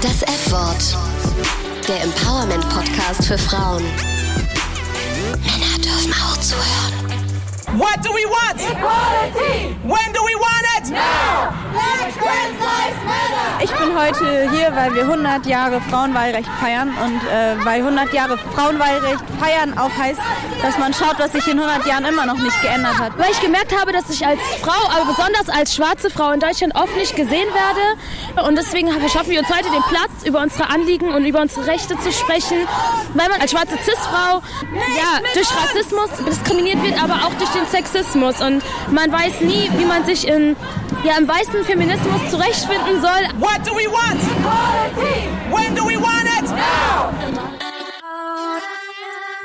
[0.00, 0.96] Das F-Wort.
[1.88, 3.82] Der Empowerment-Podcast für Frauen.
[5.42, 6.94] Männer dürfen auch zuhören.
[7.76, 8.60] What do we want?
[8.60, 9.74] Equality!
[9.82, 10.92] When do we want it?
[10.92, 11.67] Now!
[13.60, 18.38] Ich bin heute hier, weil wir 100 Jahre Frauenwahlrecht feiern und äh, weil 100 Jahre
[18.38, 20.20] Frauenwahlrecht feiern auch heißt,
[20.62, 23.18] dass man schaut, was sich in 100 Jahren immer noch nicht geändert hat.
[23.18, 26.76] Weil ich gemerkt habe, dass ich als Frau, aber besonders als schwarze Frau in Deutschland
[26.76, 28.46] oft nicht gesehen werde.
[28.48, 31.98] Und deswegen schaffen wir uns heute den Platz, über unsere Anliegen und über unsere Rechte
[31.98, 32.58] zu sprechen,
[33.14, 34.40] weil man als schwarze Cis-Frau
[34.96, 38.40] ja, durch Rassismus diskriminiert wird, aber auch durch den Sexismus.
[38.40, 40.54] Und man weiß nie, wie man sich in,
[41.02, 43.24] ja, im weißen Feminismus zurechtfinden soll.
[43.38, 44.20] What do we want?
[44.22, 45.28] Equality!
[45.50, 46.50] When do we want it?
[46.50, 47.47] Now!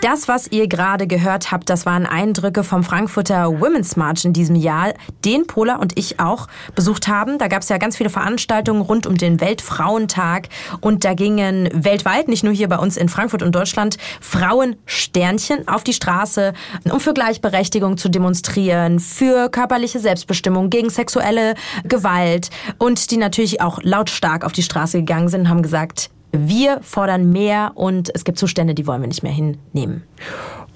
[0.04, 4.58] Das, was ihr gerade gehört habt, das waren Eindrücke vom Frankfurter Women's March in diesem
[4.58, 7.38] Jahr, den Pola und ich auch besucht haben.
[7.38, 10.50] Da gab es ja ganz viele Veranstaltungen rund um den Weltfrauentag
[10.82, 15.86] und da gingen weltweit, nicht nur hier bei uns in Frankfurt und Deutschland, Frauensternchen auf
[15.86, 16.52] die Straße,
[16.92, 21.56] um für Gleichberechtigung zu demonstrieren, für körperliche Selbstbestimmung, gegen sexuelle
[21.86, 26.80] Gewalt und die natürlich auch lautstark auf die Straße gegangen sind und haben gesagt, wir
[26.82, 30.04] fordern mehr und es gibt Zustände, die wollen wir nicht mehr hinnehmen.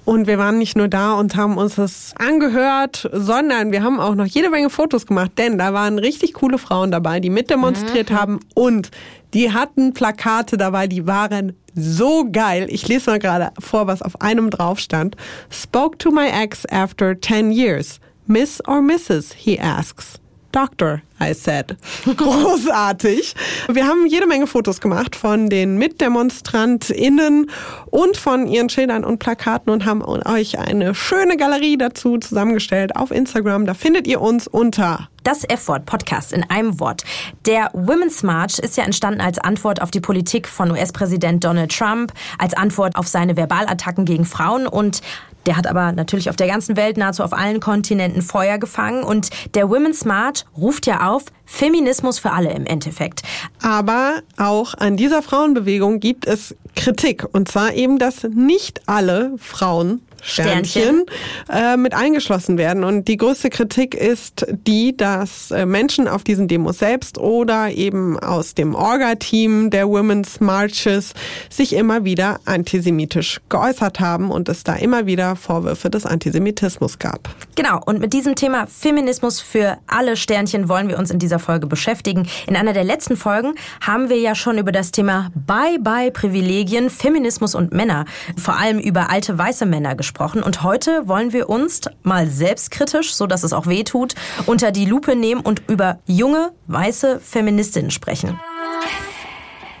[0.04, 4.14] Und wir waren nicht nur da und haben uns das angehört, sondern wir haben auch
[4.14, 8.40] noch jede Menge Fotos gemacht, denn da waren richtig coole Frauen dabei, die mitdemonstriert haben
[8.54, 8.90] und
[9.34, 12.68] die hatten Plakate dabei, die waren so geil.
[12.70, 15.16] Ich lese mal gerade vor, was auf einem drauf stand.
[15.50, 18.00] Spoke to my ex after 10 years.
[18.26, 19.34] Miss or Mrs.
[19.34, 20.20] he asks.
[20.58, 21.76] Doctor, I said.
[22.16, 23.36] Großartig.
[23.68, 27.48] Wir haben jede Menge Fotos gemacht von den MitdemonstrantInnen
[27.86, 33.12] und von ihren Schildern und Plakaten und haben euch eine schöne Galerie dazu zusammengestellt auf
[33.12, 33.66] Instagram.
[33.66, 37.04] Da findet ihr uns unter Das F-Wort Podcast in einem Wort.
[37.46, 42.12] Der Women's March ist ja entstanden als Antwort auf die Politik von US-Präsident Donald Trump,
[42.38, 45.02] als Antwort auf seine Verbalattacken gegen Frauen und
[45.48, 49.02] der hat aber natürlich auf der ganzen Welt, nahezu auf allen Kontinenten Feuer gefangen.
[49.02, 53.22] Und der Women's March ruft ja auf Feminismus für alle im Endeffekt.
[53.62, 57.24] Aber auch an dieser Frauenbewegung gibt es Kritik.
[57.32, 61.04] Und zwar eben, dass nicht alle Frauen Sternchen,
[61.48, 62.84] Äh, mit eingeschlossen werden.
[62.84, 68.18] Und die größte Kritik ist die, dass äh, Menschen auf diesen Demos selbst oder eben
[68.18, 71.14] aus dem Orga-Team der Women's Marches
[71.48, 77.30] sich immer wieder antisemitisch geäußert haben und es da immer wieder Vorwürfe des Antisemitismus gab.
[77.54, 81.66] Genau, und mit diesem Thema Feminismus für alle Sternchen wollen wir uns in dieser Folge
[81.66, 82.28] beschäftigen.
[82.46, 87.72] In einer der letzten Folgen haben wir ja schon über das Thema Bye-bye-Privilegien, Feminismus und
[87.72, 88.04] Männer,
[88.36, 93.14] vor allem über alte weiße Männer gesprochen gesprochen und heute wollen wir uns mal selbstkritisch,
[93.14, 94.14] so dass es auch weh tut,
[94.46, 98.40] unter die Lupe nehmen und über junge weiße Feministinnen sprechen.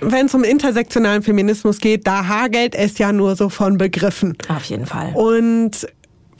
[0.00, 4.36] Wenn es um intersektionalen Feminismus geht, da hagelt es ja nur so von Begriffen.
[4.48, 5.12] Auf jeden Fall.
[5.14, 5.88] Und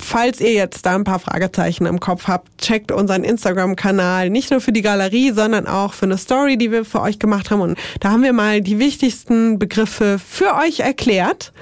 [0.00, 4.60] Falls ihr jetzt da ein paar Fragezeichen im Kopf habt, checkt unseren Instagram-Kanal nicht nur
[4.60, 7.60] für die Galerie, sondern auch für eine Story, die wir für euch gemacht haben.
[7.60, 11.52] Und da haben wir mal die wichtigsten Begriffe für euch erklärt.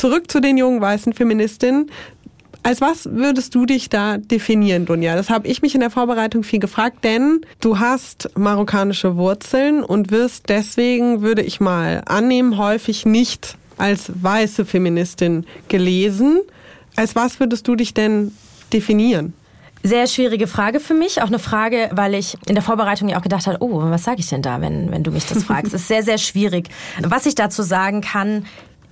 [0.00, 1.90] Zurück zu den jungen weißen Feministinnen.
[2.62, 5.14] Als was würdest du dich da definieren, Dunja?
[5.14, 10.10] Das habe ich mich in der Vorbereitung viel gefragt, denn du hast marokkanische Wurzeln und
[10.10, 16.40] wirst deswegen, würde ich mal annehmen, häufig nicht als weiße Feministin gelesen.
[16.96, 18.32] Als was würdest du dich denn
[18.72, 19.34] definieren?
[19.82, 21.20] Sehr schwierige Frage für mich.
[21.20, 24.20] Auch eine Frage, weil ich in der Vorbereitung ja auch gedacht habe, oh, was sage
[24.20, 25.74] ich denn da, wenn, wenn du mich das fragst?
[25.74, 26.70] Es ist sehr, sehr schwierig.
[27.02, 28.46] Was ich dazu sagen kann,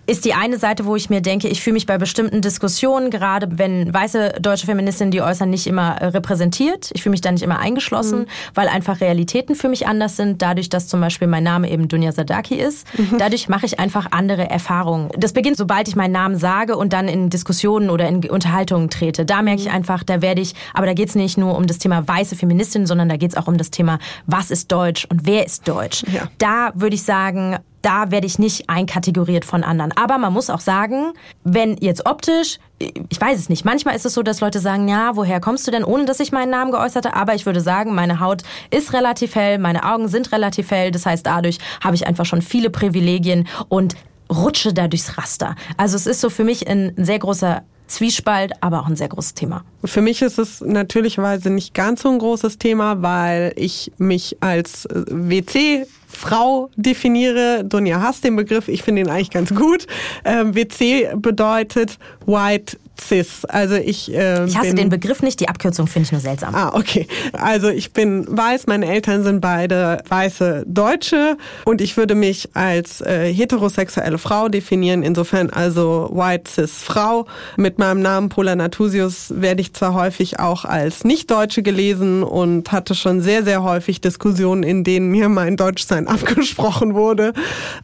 [0.08, 3.58] ist die eine Seite, wo ich mir denke, ich fühle mich bei bestimmten Diskussionen, gerade
[3.58, 6.90] wenn weiße deutsche Feministinnen die äußern, nicht immer repräsentiert.
[6.94, 8.26] Ich fühle mich da nicht immer eingeschlossen, mhm.
[8.54, 10.40] weil einfach Realitäten für mich anders sind.
[10.40, 12.86] Dadurch, dass zum Beispiel mein Name eben Dunja Sadaki ist.
[12.96, 13.18] Mhm.
[13.18, 15.10] Dadurch mache ich einfach andere Erfahrungen.
[15.18, 19.26] Das beginnt, sobald ich meinen Namen sage und dann in Diskussionen oder in Unterhaltungen trete.
[19.26, 21.76] Da merke ich einfach, da werde ich, aber da geht es nicht nur um das
[21.76, 25.26] Thema weiße Feministin, sondern da geht es auch um das Thema, was ist Deutsch und
[25.26, 26.02] wer ist Deutsch.
[26.10, 26.28] Ja.
[26.38, 29.92] Da würde ich sagen, da werde ich nicht einkategoriert von anderen.
[29.92, 34.12] Aber man muss auch sagen, wenn jetzt optisch, ich weiß es nicht, manchmal ist es
[34.12, 37.06] so, dass Leute sagen, ja, woher kommst du denn, ohne dass ich meinen Namen geäußert
[37.06, 37.16] habe?
[37.16, 40.90] Aber ich würde sagen, meine Haut ist relativ hell, meine Augen sind relativ hell.
[40.90, 43.94] Das heißt, dadurch habe ich einfach schon viele Privilegien und
[44.30, 45.54] rutsche da durchs Raster.
[45.78, 49.34] Also es ist so für mich ein sehr großer Zwiespalt, aber auch ein sehr großes
[49.34, 49.64] Thema.
[49.84, 54.84] Für mich ist es natürlicherweise nicht ganz so ein großes Thema, weil ich mich als
[54.86, 57.64] äh, WC Frau definiere.
[57.64, 59.86] Dunja hasst den Begriff, ich finde ihn eigentlich ganz gut.
[60.24, 63.44] Ähm, WC bedeutet White cis.
[63.44, 64.12] Also ich.
[64.12, 66.54] Äh, Ich hasse bin, den Begriff nicht, die Abkürzung finde ich nur seltsam.
[66.54, 67.06] Ah, okay.
[67.32, 73.00] Also ich bin weiß, meine Eltern sind beide weiße Deutsche und ich würde mich als
[73.00, 75.02] äh, heterosexuelle Frau definieren.
[75.02, 77.26] Insofern also white cis Frau.
[77.56, 82.94] Mit meinem Namen Pola Natusius werde ich zwar häufig auch als Nicht-Deutsche gelesen und hatte
[82.94, 87.32] schon sehr, sehr häufig Diskussionen, in denen mir mein Deutschsein abgesprochen wurde.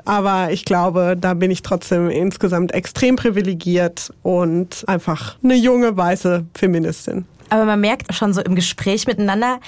[0.04, 5.03] Aber ich glaube, da bin ich trotzdem insgesamt extrem privilegiert und einfach
[5.42, 7.24] eine junge weiße Feministin.
[7.50, 9.60] Aber man merkt schon so im Gespräch miteinander,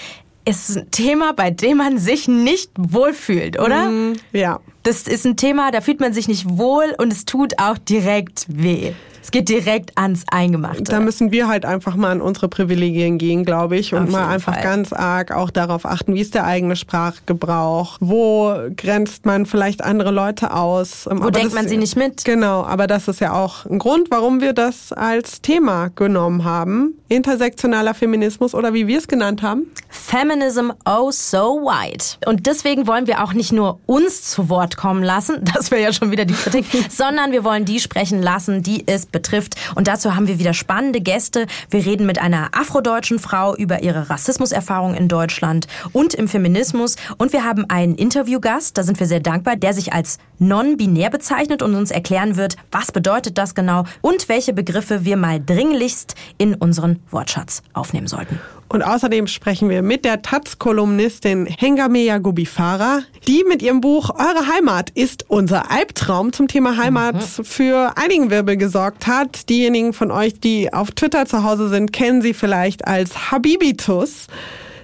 [0.45, 3.91] ist ein Thema, bei dem man sich nicht wohlfühlt, oder?
[4.33, 4.61] Ja.
[4.87, 8.47] Das ist ein Thema, da fühlt man sich nicht wohl und es tut auch direkt
[8.47, 8.93] weh.
[9.27, 10.85] Es geht direkt ans Eingemachte.
[10.85, 14.29] Da müssen wir halt einfach mal an unsere Privilegien gehen, glaube ich, und Auf mal
[14.29, 14.63] einfach Fall.
[14.63, 20.13] ganz arg auch darauf achten, wie ist der eigene Sprachgebrauch, wo grenzt man vielleicht andere
[20.13, 21.09] Leute aus.
[21.11, 22.25] Wo denkt man sie nicht mit?
[22.25, 26.95] Genau, aber das ist ja auch ein Grund, warum wir das als Thema genommen haben.
[27.09, 29.65] Intersektionaler Feminismus oder wie wir es genannt haben.
[29.89, 32.19] Feminism oh so white.
[32.27, 35.93] Und deswegen wollen wir auch nicht nur uns zu Wort kommen lassen, das wäre ja
[35.93, 39.55] schon wieder die Kritik, sondern wir wollen die sprechen lassen, die es betrifft.
[39.75, 41.47] Und dazu haben wir wieder spannende Gäste.
[41.71, 46.97] Wir reden mit einer afrodeutschen Frau über ihre Rassismuserfahrung in Deutschland und im Feminismus.
[47.19, 51.63] Und wir haben einen Interviewgast, da sind wir sehr dankbar, der sich als non-binär bezeichnet
[51.63, 56.55] und uns erklären wird, was bedeutet das genau und welche Begriffe wir mal dringlichst in
[56.55, 58.39] unseren Wortschatz aufnehmen sollten.
[58.69, 64.91] Und außerdem sprechen wir mit der Taz-Kolumnistin Hengameya Gubifara, die mit ihrem Buch Eure Heimat
[64.91, 69.49] ist unser Albtraum zum Thema Heimat für einigen Wirbel gesorgt hat.
[69.49, 74.27] Diejenigen von euch, die auf Twitter zu Hause sind, kennen sie vielleicht als Habibitus.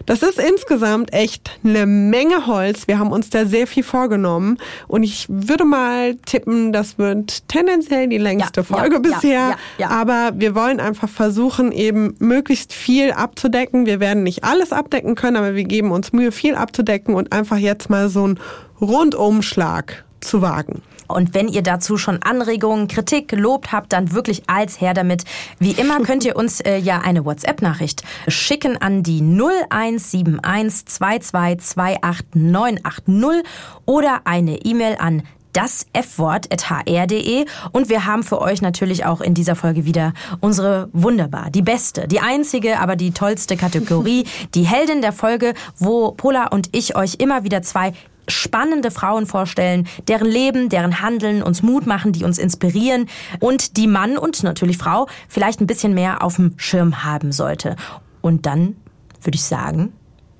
[0.06, 2.88] Das ist insgesamt echt eine Menge Holz.
[2.88, 4.58] Wir haben uns da sehr viel vorgenommen.
[4.88, 9.56] Und ich würde mal tippen, das wird tendenziell die längste Ja, Folge ja, bisher.
[9.78, 9.88] ja.
[9.88, 13.86] Aber wir wollen einfach versuchen, eben möglichst viel abzudecken.
[13.86, 17.58] Wir werden nicht alles abdecken können, aber wir geben uns Mühe, viel abzudecken und einfach
[17.58, 18.40] jetzt mal so einen
[18.80, 20.82] Rundumschlag zu wagen.
[21.12, 25.24] Und wenn ihr dazu schon Anregungen, Kritik, Lob habt, dann wirklich als her damit.
[25.58, 33.44] Wie immer könnt ihr uns äh, ja eine WhatsApp-Nachricht schicken an die 0171 2228980
[33.86, 35.22] oder eine E-Mail an
[35.52, 41.50] das F-Wort.hr.de und wir haben für euch natürlich auch in dieser Folge wieder unsere wunderbar,
[41.50, 44.24] die beste, die einzige, aber die tollste Kategorie,
[44.54, 47.92] die Heldin der Folge, wo Pola und ich euch immer wieder zwei
[48.32, 53.08] spannende Frauen vorstellen, deren Leben, deren Handeln uns Mut machen, die uns inspirieren
[53.40, 57.76] und die Mann und natürlich Frau vielleicht ein bisschen mehr auf dem Schirm haben sollte.
[58.20, 58.76] Und dann
[59.22, 59.92] würde ich sagen,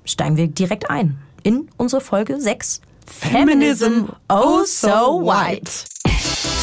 [0.05, 2.81] steigen wir direkt ein in unsere Folge 6.
[3.05, 5.71] Feminism Oh So White.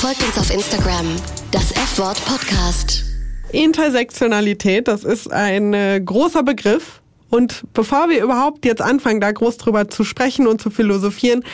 [0.01, 1.07] Folgt uns auf Instagram,
[1.51, 3.05] das F-Wort Podcast.
[3.53, 7.00] Intersektionalität, das ist ein äh, großer Begriff.
[7.31, 11.45] Und bevor wir überhaupt jetzt anfangen, da groß drüber zu sprechen und zu philosophieren,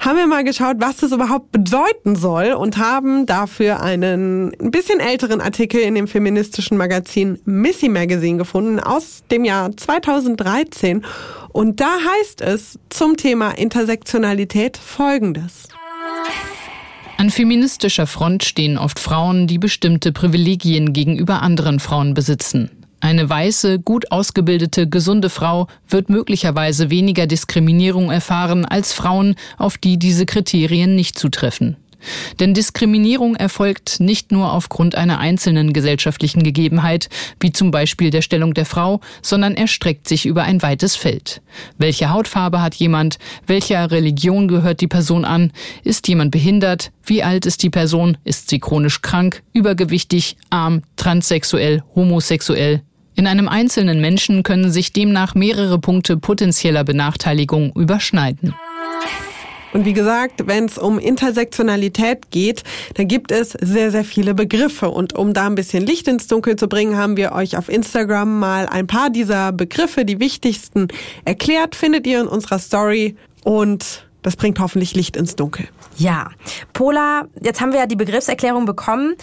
[0.00, 4.98] haben wir mal geschaut, was das überhaupt bedeuten soll und haben dafür einen ein bisschen
[4.98, 11.04] älteren Artikel in dem feministischen Magazin Missy Magazine gefunden aus dem Jahr 2013.
[11.50, 15.68] Und da heißt es zum Thema Intersektionalität Folgendes.
[17.16, 22.81] An feministischer Front stehen oft Frauen, die bestimmte Privilegien gegenüber anderen Frauen besitzen.
[23.02, 29.98] Eine weiße, gut ausgebildete, gesunde Frau wird möglicherweise weniger Diskriminierung erfahren als Frauen, auf die
[29.98, 31.76] diese Kriterien nicht zutreffen.
[32.38, 37.08] Denn Diskriminierung erfolgt nicht nur aufgrund einer einzelnen gesellschaftlichen Gegebenheit,
[37.40, 41.42] wie zum Beispiel der Stellung der Frau, sondern erstreckt sich über ein weites Feld.
[41.78, 43.18] Welche Hautfarbe hat jemand?
[43.48, 45.52] Welcher Religion gehört die Person an?
[45.82, 46.92] Ist jemand behindert?
[47.04, 48.16] Wie alt ist die Person?
[48.22, 52.82] Ist sie chronisch krank, übergewichtig, arm, transsexuell, homosexuell?
[53.22, 58.52] In einem einzelnen Menschen können sich demnach mehrere Punkte potenzieller Benachteiligung überschneiden.
[59.72, 62.64] Und wie gesagt, wenn es um Intersektionalität geht,
[62.94, 64.90] dann gibt es sehr, sehr viele Begriffe.
[64.90, 68.40] Und um da ein bisschen Licht ins Dunkel zu bringen, haben wir euch auf Instagram
[68.40, 70.88] mal ein paar dieser Begriffe, die wichtigsten,
[71.24, 71.76] erklärt.
[71.76, 73.14] Findet ihr in unserer Story.
[73.44, 75.68] Und das bringt hoffentlich Licht ins Dunkel.
[75.96, 76.30] Ja,
[76.72, 79.14] Pola, jetzt haben wir ja die Begriffserklärung bekommen.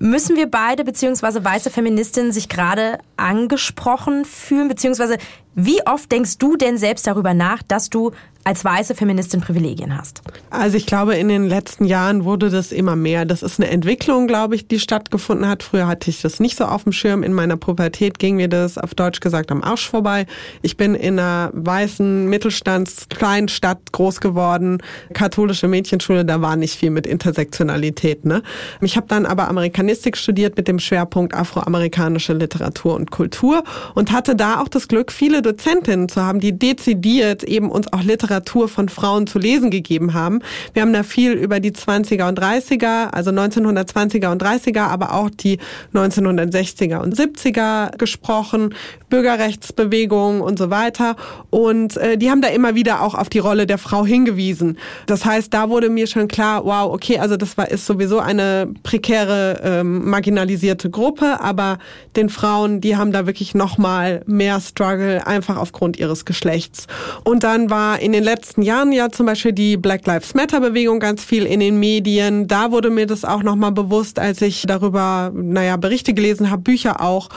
[0.00, 4.68] Müssen wir beide beziehungsweise weiße Feministinnen sich gerade angesprochen fühlen?
[4.68, 5.16] Beziehungsweise
[5.54, 8.12] wie oft denkst du denn selbst darüber nach, dass du
[8.48, 10.22] als weiße Feministin Privilegien hast?
[10.48, 13.26] Also ich glaube, in den letzten Jahren wurde das immer mehr.
[13.26, 15.62] Das ist eine Entwicklung, glaube ich, die stattgefunden hat.
[15.62, 17.22] Früher hatte ich das nicht so auf dem Schirm.
[17.22, 20.24] In meiner Pubertät ging mir das auf Deutsch gesagt am Arsch vorbei.
[20.62, 24.78] Ich bin in einer weißen Mittelstands-Kleinstadt groß geworden,
[25.12, 28.24] katholische Mädchenschule, da war nicht viel mit Intersektionalität.
[28.24, 28.42] Ne?
[28.80, 33.62] Ich habe dann aber Amerikanistik studiert mit dem Schwerpunkt afroamerikanische Literatur und Kultur
[33.94, 38.02] und hatte da auch das Glück, viele Dozentinnen zu haben, die dezidiert eben uns auch
[38.02, 40.40] Literatur von Frauen zu lesen gegeben haben.
[40.72, 45.30] Wir haben da viel über die 20er und 30er, also 1920er und 30er, aber auch
[45.30, 45.58] die
[45.94, 48.74] 1960er und 70er gesprochen,
[49.08, 51.16] Bürgerrechtsbewegung und so weiter.
[51.50, 54.78] Und äh, die haben da immer wieder auch auf die Rolle der Frau hingewiesen.
[55.06, 58.68] Das heißt, da wurde mir schon klar, wow, okay, also das war ist sowieso eine
[58.82, 61.78] prekäre, ähm, marginalisierte Gruppe, aber
[62.16, 66.86] den Frauen, die haben da wirklich noch mal mehr Struggle einfach aufgrund ihres Geschlechts.
[67.24, 71.00] Und dann war in den letzten Jahren ja zum Beispiel die Black Lives Matter Bewegung
[71.00, 72.46] ganz viel in den Medien.
[72.46, 76.62] Da wurde mir das auch noch mal bewusst, als ich darüber, naja, Berichte gelesen habe,
[76.62, 77.30] Bücher auch.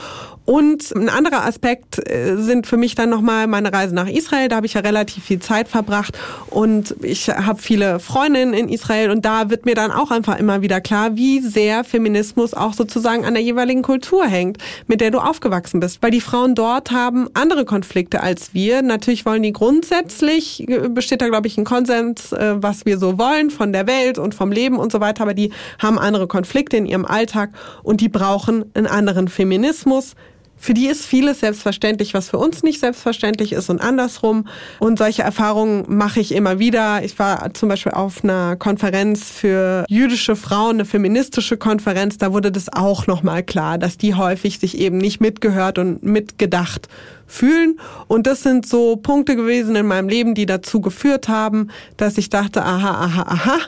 [0.44, 4.48] Und ein anderer Aspekt äh, sind für mich dann nochmal meine Reise nach Israel.
[4.48, 6.18] Da habe ich ja relativ viel Zeit verbracht
[6.50, 10.60] und ich habe viele Freundinnen in Israel und da wird mir dann auch einfach immer
[10.60, 14.58] wieder klar, wie sehr Feminismus auch sozusagen an der jeweiligen Kultur hängt,
[14.88, 16.02] mit der du aufgewachsen bist.
[16.02, 18.82] Weil die Frauen dort haben andere Konflikte als wir.
[18.82, 23.16] Natürlich wollen die grundsätzlich, äh, besteht da glaube ich ein Konsens, äh, was wir so
[23.16, 26.76] wollen von der Welt und vom Leben und so weiter, aber die haben andere Konflikte
[26.76, 27.50] in ihrem Alltag
[27.84, 30.16] und die brauchen einen anderen Feminismus
[30.62, 34.46] für die ist vieles selbstverständlich, was für uns nicht selbstverständlich ist und andersrum.
[34.78, 37.02] Und solche Erfahrungen mache ich immer wieder.
[37.02, 42.16] Ich war zum Beispiel auf einer Konferenz für jüdische Frauen, eine feministische Konferenz.
[42.16, 46.88] Da wurde das auch nochmal klar, dass die häufig sich eben nicht mitgehört und mitgedacht
[47.26, 47.80] fühlen.
[48.06, 52.30] Und das sind so Punkte gewesen in meinem Leben, die dazu geführt haben, dass ich
[52.30, 53.58] dachte, aha, aha, aha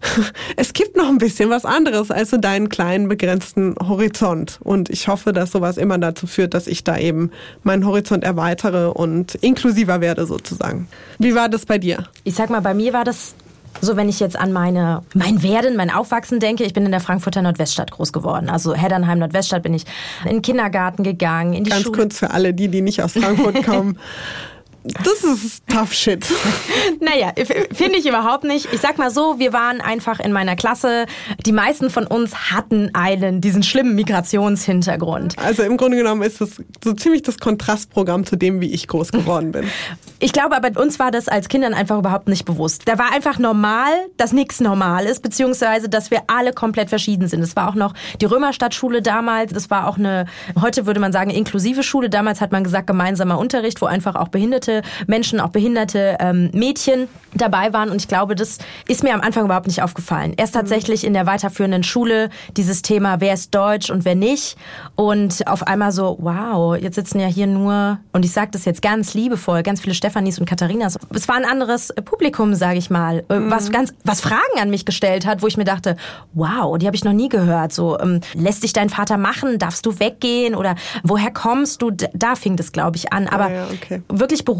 [0.56, 4.58] es gibt noch ein bisschen was anderes als so deinen kleinen begrenzten Horizont.
[4.62, 7.30] Und ich hoffe, dass sowas immer dazu führt, dass ich da eben
[7.62, 10.88] meinen Horizont erweitere und inklusiver werde sozusagen.
[11.18, 12.04] Wie war das bei dir?
[12.24, 13.34] Ich sag mal, bei mir war das
[13.80, 17.00] so, wenn ich jetzt an meine, mein Werden, mein Aufwachsen denke, ich bin in der
[17.00, 18.48] Frankfurter Nordweststadt groß geworden.
[18.48, 19.84] Also Heddernheim, Nordweststadt bin ich
[20.24, 21.96] in den Kindergarten gegangen, in die Ganz Schule.
[21.96, 23.98] kurz für alle, die, die nicht aus Frankfurt kommen.
[24.84, 26.24] Das ist tough shit.
[27.00, 27.32] Naja,
[27.72, 28.68] finde ich überhaupt nicht.
[28.72, 31.06] Ich sag mal so, wir waren einfach in meiner Klasse.
[31.46, 35.38] Die meisten von uns hatten einen, diesen schlimmen Migrationshintergrund.
[35.38, 39.12] Also im Grunde genommen ist es so ziemlich das Kontrastprogramm zu dem, wie ich groß
[39.12, 39.66] geworden bin.
[40.20, 42.88] Ich glaube aber, uns war das als Kindern einfach überhaupt nicht bewusst.
[42.88, 47.40] Da war einfach normal, dass nichts normal ist, beziehungsweise, dass wir alle komplett verschieden sind.
[47.40, 49.52] Es war auch noch die Römerstadtschule damals.
[49.52, 50.26] Das war auch eine,
[50.60, 52.10] heute würde man sagen, inklusive Schule.
[52.10, 54.67] Damals hat man gesagt, gemeinsamer Unterricht, wo einfach auch behinderte
[55.06, 57.90] Menschen, auch behinderte ähm, Mädchen dabei waren.
[57.90, 60.34] Und ich glaube, das ist mir am Anfang überhaupt nicht aufgefallen.
[60.36, 64.56] Erst tatsächlich in der weiterführenden Schule dieses Thema, wer ist deutsch und wer nicht.
[64.96, 68.82] Und auf einmal so, wow, jetzt sitzen ja hier nur, und ich sage das jetzt
[68.82, 70.98] ganz liebevoll, ganz viele Stefanis und Katharinas.
[71.14, 74.84] Es war ein anderes Publikum, sage ich mal, äh, was ganz, was Fragen an mich
[74.84, 75.96] gestellt hat, wo ich mir dachte,
[76.32, 77.72] wow, die habe ich noch nie gehört.
[77.72, 79.58] So, ähm, lässt dich dein Vater machen?
[79.58, 80.54] Darfst du weggehen?
[80.54, 81.90] Oder woher kommst du?
[81.90, 83.28] Da fing das, glaube ich, an.
[83.28, 84.02] Aber Ah ja, okay.
[84.08, 84.57] wirklich beruflich,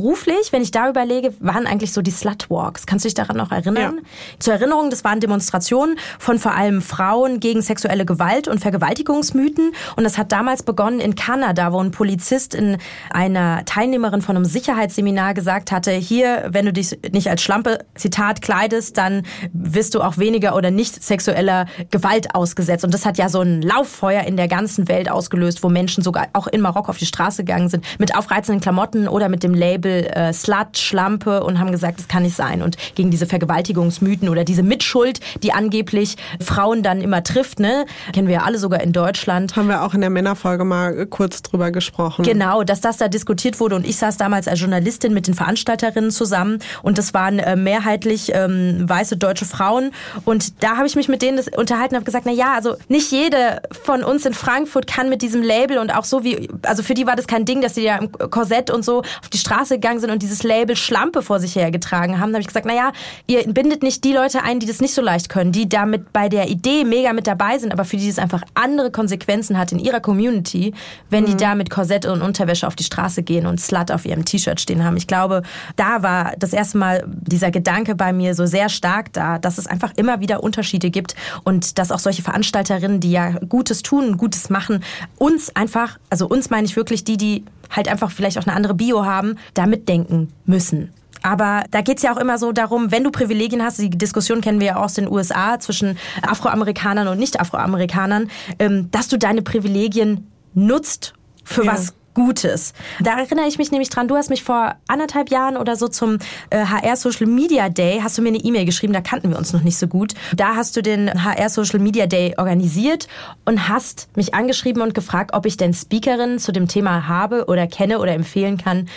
[0.52, 2.86] wenn ich da überlege, waren eigentlich so die Slutwalks.
[2.86, 3.96] Kannst du dich daran noch erinnern?
[3.96, 4.02] Ja.
[4.38, 9.72] Zur Erinnerung, das waren Demonstrationen von vor allem Frauen gegen sexuelle Gewalt und Vergewaltigungsmythen.
[9.96, 12.78] Und das hat damals begonnen in Kanada, wo ein Polizist in
[13.10, 18.42] einer Teilnehmerin von einem Sicherheitsseminar gesagt hatte, hier, wenn du dich nicht als Schlampe, Zitat,
[18.42, 22.84] kleidest, dann wirst du auch weniger oder nicht sexueller Gewalt ausgesetzt.
[22.84, 26.28] Und das hat ja so ein Lauffeuer in der ganzen Welt ausgelöst, wo Menschen sogar
[26.32, 29.87] auch in Marokko auf die Straße gegangen sind mit aufreizenden Klamotten oder mit dem Label
[29.88, 32.62] äh, Slut, Schlampe und haben gesagt, das kann nicht sein.
[32.62, 38.28] Und gegen diese Vergewaltigungsmythen oder diese Mitschuld, die angeblich Frauen dann immer trifft, ne, kennen
[38.28, 39.56] wir ja alle sogar in Deutschland.
[39.56, 42.24] Haben wir auch in der Männerfolge mal kurz drüber gesprochen.
[42.24, 46.10] Genau, dass das da diskutiert wurde und ich saß damals als Journalistin mit den Veranstalterinnen
[46.10, 49.90] zusammen und das waren äh, mehrheitlich ähm, weiße deutsche Frauen
[50.24, 52.76] und da habe ich mich mit denen das unterhalten und habe gesagt, na ja, also
[52.88, 56.82] nicht jede von uns in Frankfurt kann mit diesem Label und auch so wie, also
[56.82, 59.38] für die war das kein Ding, dass sie ja im Korsett und so auf die
[59.38, 62.30] Straße gegangen sind und dieses Label Schlampe vor sich hergetragen haben.
[62.30, 62.92] Da habe ich gesagt, na ja,
[63.26, 66.28] ihr bindet nicht die Leute ein, die das nicht so leicht können, die damit bei
[66.28, 69.78] der Idee mega mit dabei sind, aber für die es einfach andere Konsequenzen hat in
[69.78, 70.74] ihrer Community,
[71.10, 74.24] wenn die da mit Korsett und Unterwäsche auf die Straße gehen und Slut auf ihrem
[74.24, 74.96] T-Shirt stehen haben.
[74.96, 75.42] Ich glaube,
[75.76, 79.66] da war das erste Mal dieser Gedanke bei mir so sehr stark da, dass es
[79.66, 84.50] einfach immer wieder Unterschiede gibt und dass auch solche Veranstalterinnen, die ja Gutes tun, Gutes
[84.50, 84.82] machen,
[85.18, 88.74] uns einfach, also uns meine ich wirklich die, die halt einfach vielleicht auch eine andere
[88.74, 90.92] Bio haben, da mitdenken müssen.
[91.22, 94.60] Aber da geht's ja auch immer so darum, wenn du Privilegien hast, die Diskussion kennen
[94.60, 100.28] wir ja auch aus den USA zwischen Afroamerikanern und Nicht-Afroamerikanern, ähm, dass du deine Privilegien
[100.54, 101.72] nutzt für Ja.
[101.72, 102.72] was Gutes.
[102.98, 106.18] Da erinnere ich mich nämlich dran, du hast mich vor anderthalb Jahren oder so zum
[106.50, 109.52] äh, HR Social Media Day, hast du mir eine E-Mail geschrieben, da kannten wir uns
[109.52, 110.14] noch nicht so gut.
[110.34, 113.06] Da hast du den HR Social Media Day organisiert
[113.44, 117.68] und hast mich angeschrieben und gefragt, ob ich denn Speakerinnen zu dem Thema habe oder
[117.68, 118.88] kenne oder empfehlen kann,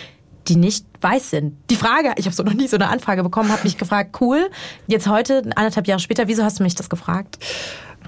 [0.47, 1.55] die nicht weiß sind.
[1.69, 4.49] Die Frage, ich habe so noch nie so eine Anfrage bekommen, habe mich gefragt, cool,
[4.87, 7.37] jetzt heute, anderthalb Jahre später, wieso hast du mich das gefragt?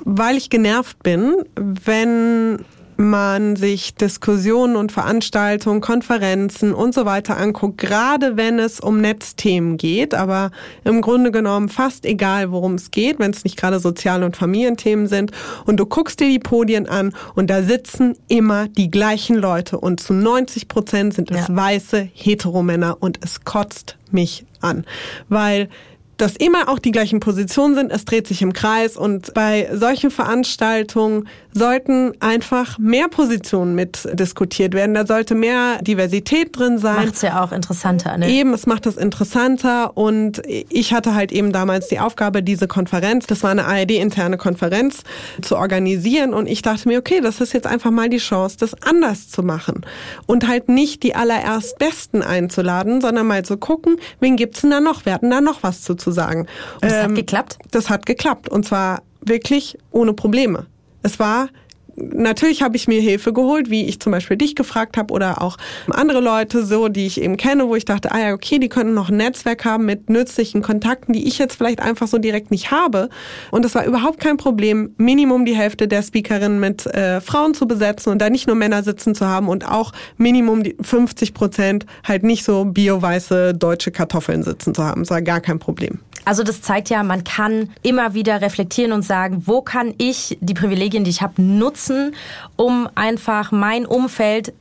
[0.05, 2.65] weil ich genervt bin, wenn
[2.97, 9.77] man sich Diskussionen und Veranstaltungen, Konferenzen und so weiter anguckt, gerade wenn es um Netzthemen
[9.77, 10.51] geht, aber
[10.83, 15.07] im Grunde genommen fast egal, worum es geht, wenn es nicht gerade Sozial- und Familienthemen
[15.07, 15.31] sind.
[15.65, 19.99] Und du guckst dir die Podien an und da sitzen immer die gleichen Leute und
[19.99, 21.55] zu 90 Prozent sind es Ja.
[21.55, 24.85] weiße Heteromänner und es kotzt mich an,
[25.29, 25.69] weil
[26.17, 30.11] dass immer auch die gleichen Positionen sind, es dreht sich im Kreis und bei solchen
[30.11, 34.95] Veranstaltungen sollten einfach mehr Positionen mit diskutiert werden.
[34.95, 37.05] Da sollte mehr Diversität drin sein.
[37.05, 38.29] Macht's ja auch interessanter, ne?
[38.29, 43.27] Eben, es macht das interessanter und ich hatte halt eben damals die Aufgabe, diese Konferenz,
[43.27, 45.03] das war eine ARD-interne Konferenz,
[45.41, 48.75] zu organisieren und ich dachte mir, okay, das ist jetzt einfach mal die Chance, das
[48.83, 49.85] anders zu machen
[50.25, 54.79] und halt nicht die allererst Besten einzuladen, sondern mal zu gucken, wen gibt's denn da
[54.79, 56.47] noch, wer hat denn da noch was zu, zu sagen.
[56.81, 57.57] Das hat geklappt?
[57.71, 60.65] Das hat geklappt und zwar wirklich ohne Probleme.
[61.03, 61.49] Es war
[61.95, 65.57] Natürlich habe ich mir Hilfe geholt, wie ich zum Beispiel dich gefragt habe oder auch
[65.91, 68.95] andere Leute so, die ich eben kenne, wo ich dachte, ah ja, okay, die könnten
[68.95, 72.71] noch ein Netzwerk haben mit nützlichen Kontakten, die ich jetzt vielleicht einfach so direkt nicht
[72.71, 73.09] habe.
[73.51, 77.67] Und es war überhaupt kein Problem, Minimum die Hälfte der Speakerinnen mit äh, Frauen zu
[77.67, 81.85] besetzen und da nicht nur Männer sitzen zu haben und auch Minimum die 50 Prozent
[82.03, 85.01] halt nicht so bioweiße deutsche Kartoffeln sitzen zu haben.
[85.03, 85.99] Das war gar kein Problem.
[86.25, 90.53] Also das zeigt ja, man kann immer wieder reflektieren und sagen, wo kann ich die
[90.53, 92.15] Privilegien, die ich habe, nutzen,
[92.55, 94.53] um einfach mein Umfeld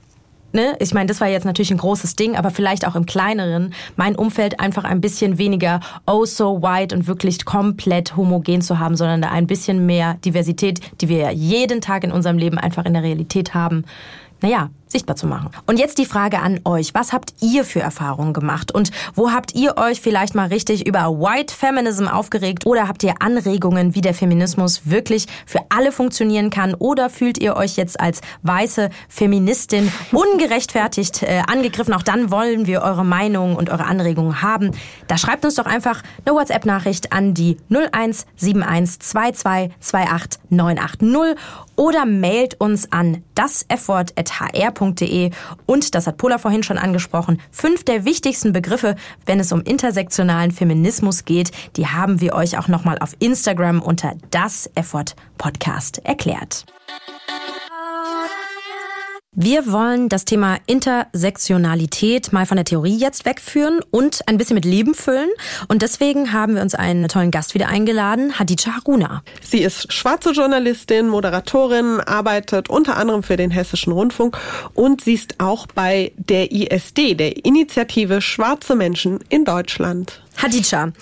[0.54, 0.76] Ne?
[0.81, 4.14] Ich meine, das war jetzt natürlich ein großes Ding, aber vielleicht auch im kleineren, mein
[4.14, 9.23] Umfeld einfach ein bisschen weniger oh so white und wirklich komplett homogen zu haben, sondern
[9.23, 13.02] da ein bisschen mehr Diversität, die wir jeden Tag in unserem Leben einfach in der
[13.02, 13.85] Realität haben,
[14.42, 15.50] naja, sichtbar zu machen.
[15.66, 16.94] Und jetzt die Frage an euch.
[16.94, 18.72] Was habt ihr für Erfahrungen gemacht?
[18.72, 22.66] Und wo habt ihr euch vielleicht mal richtig über White Feminism aufgeregt?
[22.66, 26.74] Oder habt ihr Anregungen, wie der Feminismus wirklich für alle funktionieren kann?
[26.74, 31.94] Oder fühlt ihr euch jetzt als weiße Feministin ungerechtfertigt äh, angegriffen?
[31.94, 34.70] Auch dann wollen wir eure Meinung und eure Anregungen haben.
[35.09, 41.37] Da schreibt uns doch einfach eine WhatsApp-Nachricht an die 0171 2228 980
[41.76, 44.82] oder mailt uns an das hr.de
[45.66, 50.51] und, das hat Pola vorhin schon angesprochen, fünf der wichtigsten Begriffe, wenn es um intersektionalen
[50.51, 56.66] Feminismus geht, die haben wir euch auch nochmal auf Instagram unter das Effort Podcast erklärt.
[59.35, 64.66] Wir wollen das Thema Intersektionalität mal von der Theorie jetzt wegführen und ein bisschen mit
[64.66, 65.31] Leben füllen.
[65.68, 69.23] Und deswegen haben wir uns einen tollen Gast wieder eingeladen, Hadija Haruna.
[69.40, 74.37] Sie ist schwarze Journalistin, Moderatorin, arbeitet unter anderem für den Hessischen Rundfunk
[74.75, 80.23] und sie ist auch bei der ISD, der Initiative Schwarze Menschen in Deutschland.
[80.37, 80.92] Hadija,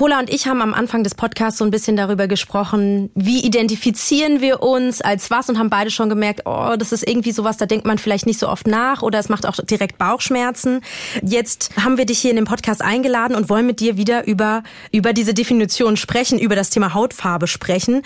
[0.00, 4.40] Pola und ich haben am Anfang des Podcasts so ein bisschen darüber gesprochen, wie identifizieren
[4.40, 7.66] wir uns als was und haben beide schon gemerkt, oh, das ist irgendwie sowas, da
[7.66, 10.80] denkt man vielleicht nicht so oft nach oder es macht auch direkt Bauchschmerzen.
[11.22, 14.62] Jetzt haben wir dich hier in den Podcast eingeladen und wollen mit dir wieder über,
[14.90, 18.00] über diese Definition sprechen, über das Thema Hautfarbe sprechen.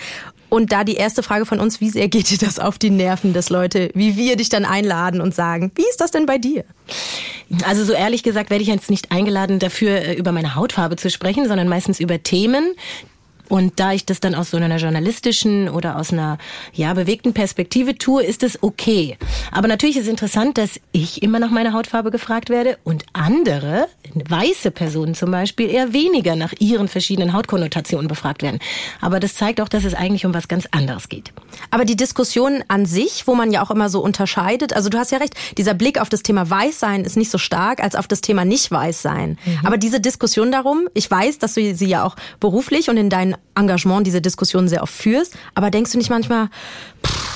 [0.49, 3.33] Und da die erste Frage von uns, wie sehr geht dir das auf die Nerven,
[3.33, 6.63] dass Leute wie wir dich dann einladen und sagen, wie ist das denn bei dir?
[7.65, 11.09] Also so ehrlich gesagt werde ich jetzt nicht eingeladen dafür, äh, über meine Hautfarbe zu
[11.09, 12.73] sprechen, sondern meistens über Themen,
[13.47, 16.37] und da ich das dann aus so einer journalistischen oder aus einer
[16.73, 19.17] ja bewegten Perspektive tue, ist es okay.
[19.51, 23.87] Aber natürlich ist es interessant, dass ich immer nach meiner Hautfarbe gefragt werde und andere,
[24.27, 28.59] weiße Personen zum Beispiel, eher weniger nach ihren verschiedenen Hautkonnotationen befragt werden.
[29.01, 31.33] Aber das zeigt auch, dass es eigentlich um was ganz anderes geht.
[31.71, 35.11] Aber die Diskussion an sich, wo man ja auch immer so unterscheidet, also du hast
[35.11, 38.21] ja recht, dieser Blick auf das Thema Weißsein ist nicht so stark als auf das
[38.21, 39.37] Thema Nicht-Weißsein.
[39.63, 43.35] Aber diese Diskussion darum, ich weiß, dass du sie ja auch beruflich und in deinem
[43.55, 46.49] Engagement diese Diskussion sehr oft führst, aber denkst du nicht manchmal,
[47.05, 47.34] pff,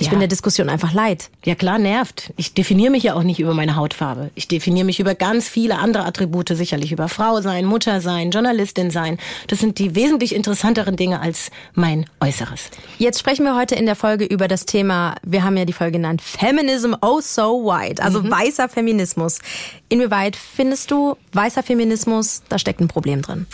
[0.00, 0.10] Ich Ja.
[0.12, 1.28] bin der Diskussion einfach leid.
[1.44, 2.32] Ja klar, nervt.
[2.38, 4.30] Ich definiere mich ja auch nicht über meine Hautfarbe.
[4.34, 8.90] Ich definiere mich über ganz viele andere Attribute, sicherlich über Frau sein, Mutter sein, Journalistin
[8.90, 9.18] sein.
[9.48, 12.70] Das sind die wesentlich interessanteren Dinge als mein Äußeres.
[12.98, 15.92] Jetzt sprechen wir heute in der Folge über das Thema, wir haben ja die Folge
[15.98, 19.38] genannt, Feminism oh so white, also weißer Feminismus.
[19.90, 23.46] Inwieweit findest du, weißer Feminismus, da steckt ein Problem drin?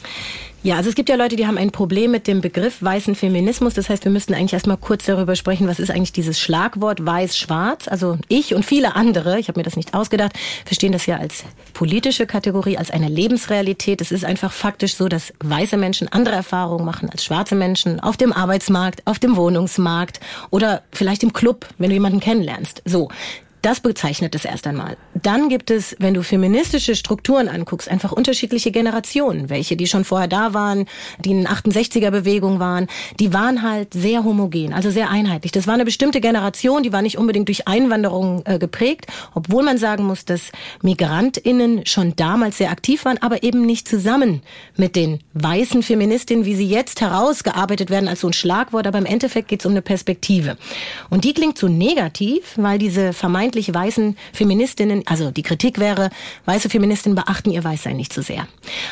[0.66, 3.74] Ja, also es gibt ja Leute, die haben ein Problem mit dem Begriff weißen Feminismus.
[3.74, 7.86] Das heißt, wir müssten eigentlich erstmal kurz darüber sprechen, was ist eigentlich dieses Schlagwort weiß-schwarz.
[7.86, 10.32] Also ich und viele andere, ich habe mir das nicht ausgedacht,
[10.64, 14.00] verstehen das ja als politische Kategorie, als eine Lebensrealität.
[14.00, 18.16] Es ist einfach faktisch so, dass weiße Menschen andere Erfahrungen machen als schwarze Menschen auf
[18.16, 20.18] dem Arbeitsmarkt, auf dem Wohnungsmarkt
[20.50, 22.82] oder vielleicht im Club, wenn du jemanden kennenlernst.
[22.84, 23.08] So.
[23.66, 24.96] Das bezeichnet es erst einmal.
[25.12, 29.50] Dann gibt es, wenn du feministische Strukturen anguckst, einfach unterschiedliche Generationen.
[29.50, 30.86] Welche, die schon vorher da waren,
[31.18, 32.86] die in 68er-Bewegung waren,
[33.18, 35.50] die waren halt sehr homogen, also sehr einheitlich.
[35.50, 39.78] Das war eine bestimmte Generation, die war nicht unbedingt durch Einwanderung äh, geprägt, obwohl man
[39.78, 40.52] sagen muss, dass
[40.82, 44.42] MigrantInnen schon damals sehr aktiv waren, aber eben nicht zusammen
[44.76, 49.06] mit den weißen Feministinnen, wie sie jetzt herausgearbeitet werden als so ein Schlagwort, aber im
[49.06, 50.56] Endeffekt geht es um eine Perspektive.
[51.10, 56.10] Und die klingt so negativ, weil diese vermeintlich weißen Feministinnen, also die Kritik wäre,
[56.44, 58.46] weiße Feministinnen beachten ihr Weißsein nicht so sehr.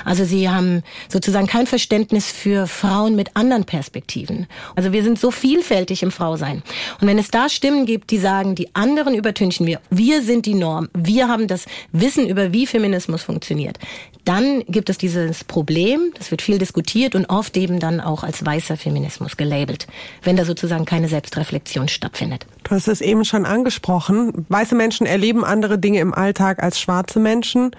[0.05, 4.47] Also sie haben sozusagen kein Verständnis für Frauen mit anderen Perspektiven.
[4.77, 6.63] Also wir sind so vielfältig im Frausein.
[7.01, 10.55] Und wenn es da Stimmen gibt, die sagen, die anderen übertünchen wir, wir sind die
[10.55, 13.79] Norm, wir haben das Wissen über wie Feminismus funktioniert,
[14.25, 18.45] dann gibt es dieses Problem, das wird viel diskutiert und oft eben dann auch als
[18.45, 19.87] weißer Feminismus gelabelt,
[20.23, 22.47] wenn da sozusagen keine Selbstreflexion stattfindet.
[22.65, 24.47] Du hast es eben schon angesprochen.
[24.49, 27.71] Weiße Menschen erleben andere Dinge im Alltag als schwarze Menschen.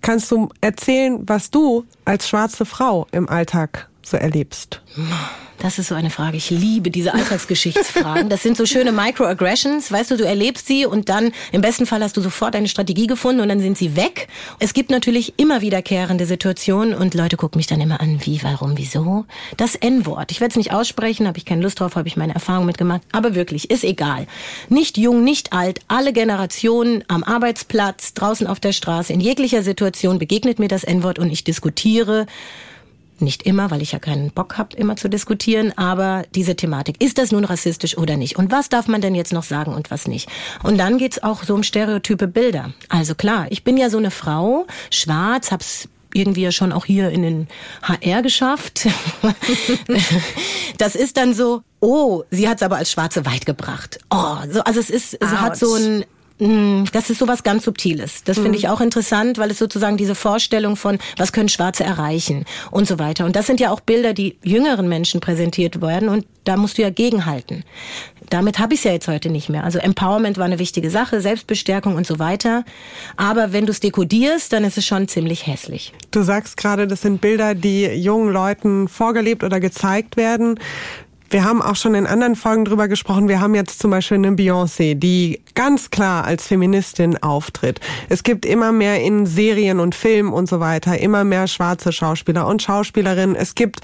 [0.00, 4.82] Kannst du erzählen, was du als schwarze Frau im Alltag so erlebst?
[5.62, 6.36] Das ist so eine Frage.
[6.36, 8.28] Ich liebe diese Alltagsgeschichtsfragen.
[8.28, 9.92] Das sind so schöne Microaggressions.
[9.92, 13.06] Weißt du, du erlebst sie und dann im besten Fall hast du sofort eine Strategie
[13.06, 14.26] gefunden und dann sind sie weg.
[14.58, 18.76] Es gibt natürlich immer wiederkehrende Situationen und Leute gucken mich dann immer an, wie, warum,
[18.76, 19.24] wieso.
[19.56, 20.32] Das N-Wort.
[20.32, 23.02] Ich werde es nicht aussprechen, habe ich keine Lust drauf, habe ich meine Erfahrung mitgemacht.
[23.12, 24.26] Aber wirklich, ist egal.
[24.68, 30.18] Nicht jung, nicht alt, alle Generationen am Arbeitsplatz, draußen auf der Straße, in jeglicher Situation
[30.18, 32.26] begegnet mir das N-Wort und ich diskutiere
[33.22, 37.18] nicht immer, weil ich ja keinen Bock habe, immer zu diskutieren, aber diese Thematik, ist
[37.18, 38.36] das nun rassistisch oder nicht?
[38.36, 40.28] Und was darf man denn jetzt noch sagen und was nicht?
[40.62, 42.72] Und dann geht's auch so um stereotype Bilder.
[42.88, 47.10] Also klar, ich bin ja so eine Frau, schwarz, hab's irgendwie ja schon auch hier
[47.10, 47.48] in den
[47.82, 48.86] HR geschafft.
[50.78, 53.98] das ist dann so, oh, sie hat's aber als Schwarze weit gebracht.
[54.10, 56.04] Oh, so, also es ist, es hat so ein
[56.92, 58.24] Das ist sowas ganz Subtiles.
[58.24, 62.44] Das finde ich auch interessant, weil es sozusagen diese Vorstellung von, was können Schwarze erreichen
[62.70, 63.24] und so weiter.
[63.24, 66.82] Und das sind ja auch Bilder, die jüngeren Menschen präsentiert werden und da musst du
[66.82, 67.64] ja gegenhalten.
[68.28, 69.62] Damit habe ich es ja jetzt heute nicht mehr.
[69.62, 72.64] Also Empowerment war eine wichtige Sache, Selbstbestärkung und so weiter.
[73.16, 75.92] Aber wenn du es dekodierst, dann ist es schon ziemlich hässlich.
[76.10, 80.58] Du sagst gerade, das sind Bilder, die jungen Leuten vorgelebt oder gezeigt werden.
[81.32, 83.26] Wir haben auch schon in anderen Folgen drüber gesprochen.
[83.26, 87.80] Wir haben jetzt zum Beispiel eine Beyoncé, die ganz klar als Feministin auftritt.
[88.10, 92.46] Es gibt immer mehr in Serien und Filmen und so weiter, immer mehr schwarze Schauspieler
[92.46, 93.34] und Schauspielerinnen.
[93.34, 93.80] Es gibt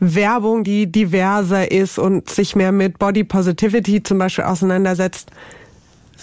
[0.00, 5.30] Werbung, die diverser ist und sich mehr mit Body Positivity zum Beispiel auseinandersetzt.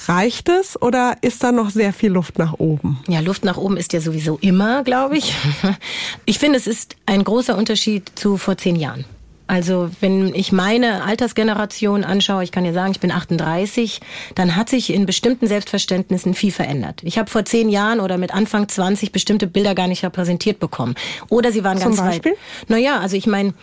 [0.07, 2.99] Reicht es oder ist da noch sehr viel Luft nach oben?
[3.07, 5.33] Ja, Luft nach oben ist ja sowieso immer, glaube ich.
[6.25, 9.05] Ich finde, es ist ein großer Unterschied zu vor zehn Jahren.
[9.47, 14.01] Also wenn ich meine Altersgeneration anschaue, ich kann ja sagen, ich bin 38,
[14.33, 17.01] dann hat sich in bestimmten Selbstverständnissen viel verändert.
[17.03, 20.95] Ich habe vor zehn Jahren oder mit Anfang 20 bestimmte Bilder gar nicht repräsentiert bekommen.
[21.29, 22.31] Oder sie waren Zum ganz Beispiel?
[22.31, 22.69] weit.
[22.69, 23.53] Naja, also ich meine,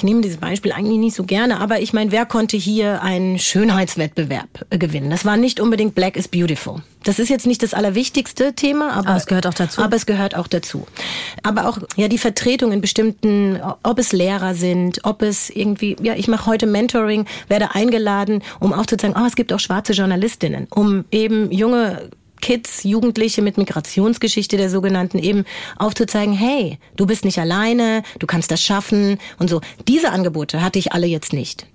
[0.00, 3.38] ich nehme dieses Beispiel eigentlich nicht so gerne, aber ich meine, wer konnte hier einen
[3.38, 5.10] Schönheitswettbewerb äh, gewinnen?
[5.10, 6.76] Das war nicht unbedingt Black is Beautiful.
[7.04, 9.82] Das ist jetzt nicht das allerwichtigste Thema, aber, Aber es gehört auch dazu.
[9.82, 10.86] Aber es gehört auch dazu.
[11.42, 16.14] Aber auch ja die Vertretung in bestimmten, ob es Lehrer sind, ob es irgendwie, ja,
[16.14, 21.04] ich mache heute Mentoring, werde eingeladen, um aufzuzeigen, oh, es gibt auch schwarze Journalistinnen, um
[21.10, 22.08] eben junge
[22.40, 25.44] Kids, Jugendliche mit Migrationsgeschichte der sogenannten eben
[25.76, 29.60] aufzuzeigen, hey, du bist nicht alleine, du kannst das schaffen und so.
[29.88, 31.66] Diese Angebote hatte ich alle jetzt nicht.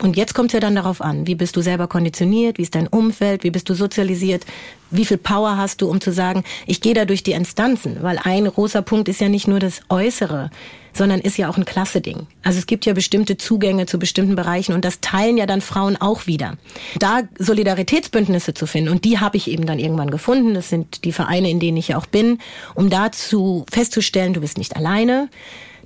[0.00, 2.74] Und jetzt kommt es ja dann darauf an, wie bist du selber konditioniert, wie ist
[2.74, 4.44] dein Umfeld, wie bist du sozialisiert,
[4.96, 8.18] wie viel Power hast du, um zu sagen, ich gehe da durch die Instanzen, weil
[8.22, 10.50] ein großer Punkt ist ja nicht nur das Äußere,
[10.92, 12.26] sondern ist ja auch ein Klasse-Ding.
[12.42, 15.96] Also es gibt ja bestimmte Zugänge zu bestimmten Bereichen und das teilen ja dann Frauen
[15.96, 16.56] auch wieder.
[16.98, 21.12] Da Solidaritätsbündnisse zu finden und die habe ich eben dann irgendwann gefunden, das sind die
[21.12, 22.38] Vereine, in denen ich ja auch bin,
[22.74, 25.28] um dazu festzustellen, du bist nicht alleine,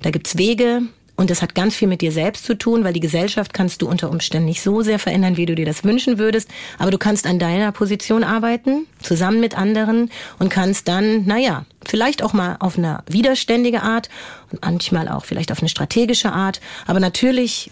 [0.01, 0.83] da gibt's Wege,
[1.19, 3.89] Und das hat ganz viel mit dir selbst zu tun, weil die Gesellschaft kannst du
[3.89, 6.49] unter Umständen nicht so sehr verändern, wie du dir das wünschen würdest.
[6.77, 12.23] Aber du kannst an deiner Position arbeiten, zusammen mit anderen und kannst dann, naja, vielleicht
[12.23, 14.07] auch mal auf eine widerständige Art
[14.49, 17.69] und manchmal auch vielleicht auf eine strategische Art, aber natürlich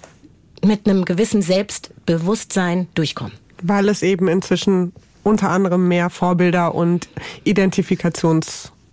[0.61, 3.31] mit einem gewissen Selbstbewusstsein durchkommen.
[3.63, 4.91] Weil es eben inzwischen
[5.23, 7.07] unter anderem mehr Vorbilder und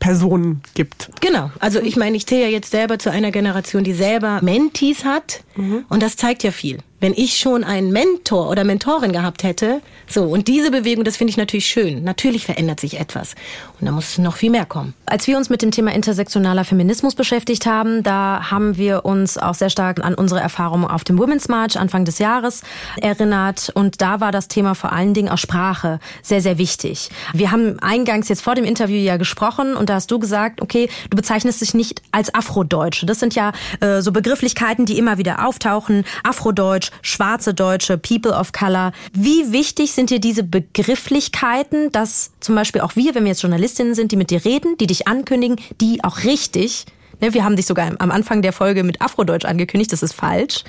[0.04, 1.10] Identifikationspersonen gibt.
[1.20, 1.50] Genau.
[1.60, 5.42] Also ich meine, ich zähle ja jetzt selber zu einer Generation, die selber Mentees hat.
[5.88, 6.78] Und das zeigt ja viel.
[7.04, 11.32] Wenn ich schon einen Mentor oder Mentorin gehabt hätte, so, und diese Bewegung, das finde
[11.32, 12.02] ich natürlich schön.
[12.02, 13.34] Natürlich verändert sich etwas.
[13.78, 14.94] Und da muss noch viel mehr kommen.
[15.04, 19.52] Als wir uns mit dem Thema intersektionaler Feminismus beschäftigt haben, da haben wir uns auch
[19.52, 22.62] sehr stark an unsere Erfahrungen auf dem Women's March Anfang des Jahres
[23.00, 23.70] erinnert.
[23.74, 27.10] Und da war das Thema vor allen Dingen auch Sprache sehr, sehr wichtig.
[27.34, 30.88] Wir haben eingangs jetzt vor dem Interview ja gesprochen und da hast du gesagt, okay,
[31.10, 33.04] du bezeichnest dich nicht als Afrodeutsche.
[33.04, 36.04] Das sind ja äh, so Begrifflichkeiten, die immer wieder auftauchen.
[36.22, 38.92] Afrodeutsch, schwarze Deutsche, People of Color.
[39.12, 43.94] Wie wichtig sind dir diese Begrifflichkeiten, dass zum Beispiel auch wir, wenn wir jetzt Journalistinnen
[43.94, 46.86] sind, die mit dir reden, die dich ankündigen, die auch richtig
[47.20, 50.64] Ne, wir haben dich sogar am Anfang der Folge mit Afrodeutsch angekündigt, das ist falsch.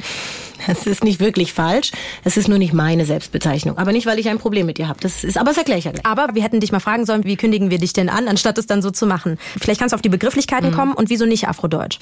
[0.68, 1.92] Es ist nicht wirklich falsch.
[2.24, 3.78] Es ist nur nicht meine Selbstbezeichnung.
[3.78, 5.00] Aber nicht, weil ich ein Problem mit dir habe.
[5.02, 6.06] Das ist, aber das erkläre ich ja gleich.
[6.06, 8.66] Aber wir hätten dich mal fragen sollen, wie kündigen wir dich denn an, anstatt es
[8.66, 9.38] dann so zu machen.
[9.60, 12.00] Vielleicht kannst du auf die Begrifflichkeiten kommen und wieso nicht Afrodeutsch?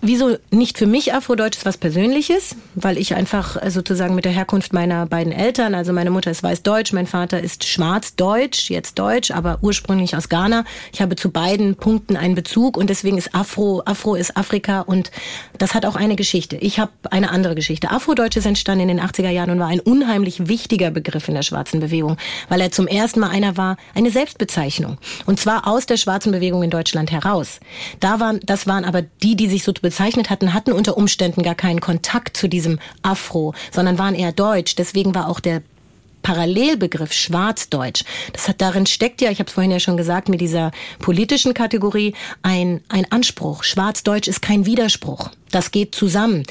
[0.00, 4.32] Wieso nicht für mich Afrodeutsch ist was Persönliches, weil ich einfach äh, sozusagen mit der
[4.32, 9.30] Herkunft meiner beiden Eltern, also meine Mutter ist weißdeutsch, mein Vater ist schwarzdeutsch, jetzt deutsch,
[9.30, 10.64] aber ursprünglich aus Ghana.
[10.92, 15.10] Ich habe zu beiden Punkten einen Bezug und deswegen ist Afro, Afro ist Afrika und
[15.58, 16.56] das hat auch eine Geschichte.
[16.56, 17.90] Ich habe eine andere Geschichte.
[17.96, 21.42] Afrodeutsch ist entstanden in den 80er Jahren und war ein unheimlich wichtiger Begriff in der
[21.42, 22.18] schwarzen Bewegung,
[22.50, 24.98] weil er zum ersten Mal einer war, eine Selbstbezeichnung.
[25.24, 27.58] Und zwar aus der schwarzen Bewegung in Deutschland heraus.
[27.98, 31.54] Da waren, das waren aber die, die sich so bezeichnet hatten, hatten unter Umständen gar
[31.54, 34.76] keinen Kontakt zu diesem Afro, sondern waren eher deutsch.
[34.76, 35.62] Deswegen war auch der
[36.20, 38.04] Parallelbegriff Schwarzdeutsch.
[38.34, 41.54] Das hat darin steckt ja, ich habe es vorhin ja schon gesagt, mit dieser politischen
[41.54, 43.62] Kategorie ein ein Anspruch.
[43.64, 45.30] Schwarzdeutsch ist kein Widerspruch.
[45.50, 46.42] Das geht zusammen.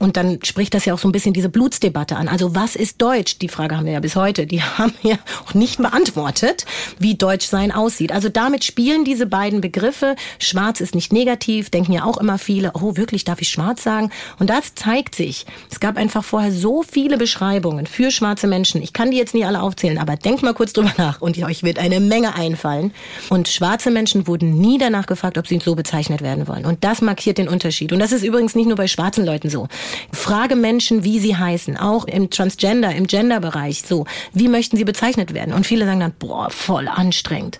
[0.00, 2.26] Und dann spricht das ja auch so ein bisschen diese Blutsdebatte an.
[2.26, 3.38] Also was ist Deutsch?
[3.38, 4.46] Die Frage haben wir ja bis heute.
[4.46, 6.64] Die haben wir auch nicht beantwortet,
[6.98, 8.10] wie Deutsch sein aussieht.
[8.10, 10.16] Also damit spielen diese beiden Begriffe.
[10.38, 14.10] Schwarz ist nicht negativ, denken ja auch immer viele, oh wirklich, darf ich schwarz sagen?
[14.38, 15.44] Und das zeigt sich.
[15.70, 18.82] Es gab einfach vorher so viele Beschreibungen für schwarze Menschen.
[18.82, 21.62] Ich kann die jetzt nicht alle aufzählen, aber denkt mal kurz drüber nach und euch
[21.62, 22.94] wird eine Menge einfallen.
[23.28, 26.64] Und schwarze Menschen wurden nie danach gefragt, ob sie so bezeichnet werden wollen.
[26.64, 27.92] Und das markiert den Unterschied.
[27.92, 29.68] Und das ist übrigens nicht nur bei schwarzen Leuten so.
[30.12, 34.06] Frage Menschen, wie sie heißen, auch im Transgender, im Genderbereich, so.
[34.32, 35.54] Wie möchten sie bezeichnet werden?
[35.54, 37.58] Und viele sagen dann, boah, voll anstrengend.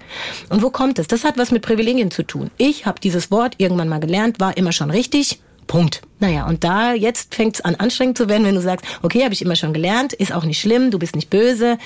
[0.48, 1.06] Und wo kommt es?
[1.06, 2.50] Das hat was mit Privilegien zu tun.
[2.56, 5.40] Ich habe dieses Wort irgendwann mal gelernt, war immer schon richtig.
[5.66, 6.02] Punkt.
[6.18, 9.32] Naja, und da jetzt fängt es an anstrengend zu werden, wenn du sagst, okay, habe
[9.34, 11.78] ich immer schon gelernt, ist auch nicht schlimm, du bist nicht böse.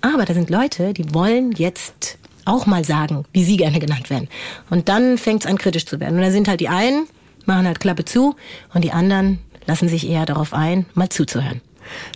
[0.00, 2.16] Aber da sind Leute, die wollen jetzt
[2.46, 4.28] auch mal sagen, wie sie gerne genannt werden.
[4.70, 6.16] Und dann fängt es an kritisch zu werden.
[6.16, 7.06] Und da sind halt die einen,
[7.44, 8.36] machen halt Klappe zu
[8.72, 9.38] und die anderen
[9.70, 11.60] lassen sich eher darauf ein, mal zuzuhören.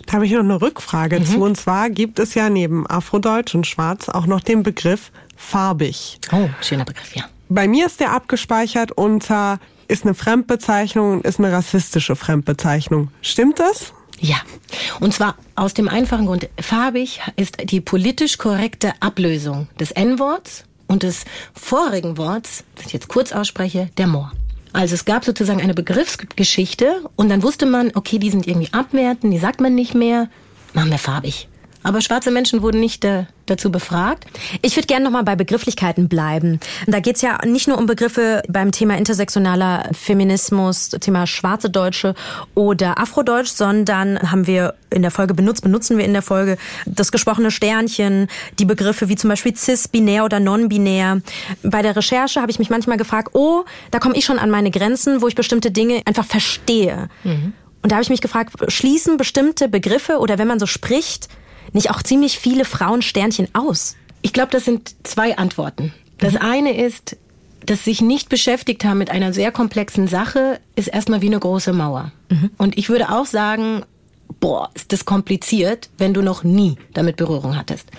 [0.05, 1.25] Da habe ich noch eine Rückfrage Mhm.
[1.25, 1.41] zu.
[1.41, 6.19] Und zwar gibt es ja neben Afrodeutsch und Schwarz auch noch den Begriff farbig.
[6.33, 7.23] Oh, schöner Begriff, ja.
[7.47, 13.09] Bei mir ist der abgespeichert unter ist eine Fremdbezeichnung und ist eine rassistische Fremdbezeichnung.
[13.21, 13.93] Stimmt das?
[14.19, 14.37] Ja,
[14.99, 21.03] und zwar aus dem einfachen Grund, farbig ist die politisch korrekte Ablösung des N-Worts und
[21.03, 24.31] des vorigen Worts, das ich jetzt kurz ausspreche, der Moor.
[24.75, 29.31] Also es gab sozusagen eine Begriffsgeschichte und dann wusste man, okay, die sind irgendwie abwertend,
[29.31, 30.27] die sagt man nicht mehr,
[30.73, 31.47] machen wir farbig.
[31.85, 34.25] Aber schwarze Menschen wurden nicht äh, dazu befragt.
[34.63, 36.59] Ich würde gerne nochmal bei Begrifflichkeiten bleiben.
[36.87, 42.15] Da geht's ja nicht nur um Begriffe beim Thema intersektionaler Feminismus, Thema schwarze Deutsche
[42.55, 47.11] oder Afrodeutsch, sondern haben wir in der Folge benutzt, benutzen wir in der Folge das
[47.11, 51.21] gesprochene Sternchen, die Begriffe wie zum Beispiel cis, binär oder non-binär.
[51.61, 54.71] Bei der Recherche habe ich mich manchmal gefragt, oh, da komme ich schon an meine
[54.71, 57.09] Grenzen, wo ich bestimmte Dinge einfach verstehe.
[57.83, 61.29] Und da habe ich mich gefragt, schließen bestimmte Begriffe oder wenn man so spricht,
[61.75, 63.95] nicht auch ziemlich viele Frauen Sternchen aus?
[64.21, 65.93] Ich glaube, das sind zwei Antworten.
[66.17, 67.17] Das eine ist,
[67.65, 71.73] das sich nicht beschäftigt haben mit einer sehr komplexen Sache, ist erstmal wie eine große
[71.73, 72.11] Mauer.
[72.57, 73.83] Und ich würde auch sagen,
[74.39, 77.89] boah, ist das kompliziert, wenn du noch nie damit Berührung hattest.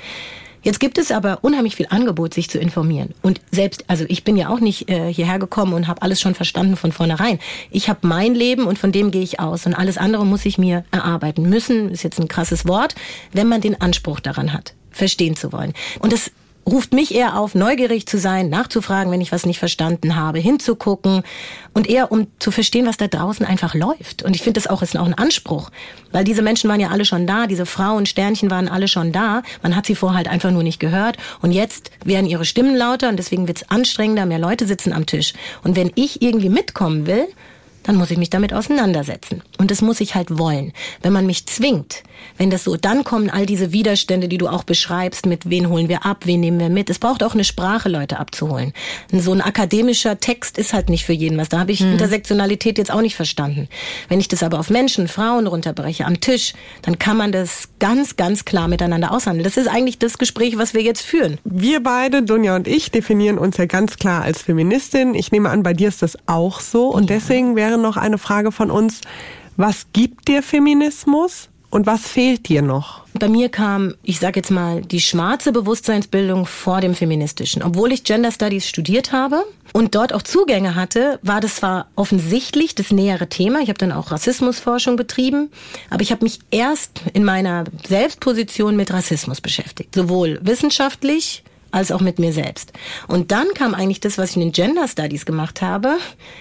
[0.66, 3.14] Jetzt gibt es aber unheimlich viel Angebot, sich zu informieren.
[3.22, 6.35] Und selbst, also ich bin ja auch nicht äh, hierher gekommen und habe alles schon
[6.35, 7.38] verstanden von vornherein.
[7.70, 9.64] Ich habe mein Leben und von dem gehe ich aus.
[9.66, 11.48] Und alles andere muss ich mir erarbeiten.
[11.48, 12.96] Müssen ist jetzt ein krasses Wort,
[13.33, 15.72] wenn man den Anspruch daran hat, verstehen zu wollen.
[16.00, 16.33] Und das
[16.68, 21.22] ruft mich eher auf, neugierig zu sein, nachzufragen, wenn ich was nicht verstanden habe, hinzugucken
[21.74, 24.24] und eher um zu verstehen, was da draußen einfach läuft.
[24.24, 25.70] Und ich finde, das auch ist auch ein Anspruch,
[26.11, 29.42] weil diese Menschen waren ja alle schon da, diese Frauen, Sternchen waren alle schon da.
[29.62, 33.09] Man hat sie vorher halt einfach nur nicht gehört und jetzt werden ihre Stimmen lauter
[33.09, 35.35] und deswegen wird es anstrengender, mehr Leute sitzen am Tisch.
[35.62, 37.29] Und wenn ich irgendwie mitkommen will,
[37.87, 39.42] dann muss ich mich damit auseinandersetzen.
[39.59, 40.72] Und das muss ich halt wollen.
[41.03, 42.03] Wenn man mich zwingt,
[42.37, 45.88] wenn das so, dann kommen all diese Widerstände, die du auch beschreibst, mit wen holen
[45.88, 46.90] wir ab, wen nehmen wir mit.
[46.90, 48.72] Es braucht auch eine Sprache, Leute abzuholen.
[49.12, 51.49] So ein akademischer Text ist halt nicht für jeden was.
[51.49, 51.92] Da habe ich Mhm.
[51.92, 53.68] Intersektionalität jetzt auch nicht verstanden.
[54.09, 58.16] Wenn ich das aber auf Menschen, Frauen runterbreche, am Tisch, dann kann man das ganz,
[58.16, 59.44] ganz klar miteinander aushandeln.
[59.44, 61.38] Das ist eigentlich das Gespräch, was wir jetzt führen.
[61.44, 65.14] Wir beide, Dunja und ich, definieren uns ja ganz klar als Feministin.
[65.14, 66.88] Ich nehme an, bei dir ist das auch so.
[66.88, 69.01] Und deswegen wäre noch eine Frage von uns,
[69.57, 73.03] was gibt dir Feminismus und was fehlt dir noch?
[73.15, 77.62] Bei mir kam, ich sage jetzt mal, die schwarze Bewusstseinsbildung vor dem feministischen.
[77.62, 82.75] Obwohl ich Gender Studies studiert habe und dort auch Zugänge hatte, war das zwar offensichtlich
[82.75, 83.61] das nähere Thema.
[83.61, 85.51] Ich habe dann auch Rassismusforschung betrieben,
[85.91, 91.43] aber ich habe mich erst in meiner Selbstposition mit Rassismus beschäftigt, sowohl wissenschaftlich
[91.77, 92.73] als auch mit mir selbst.
[93.07, 95.99] Und dann kam eigentlich das, was ich in den Gender Studies gemacht habe,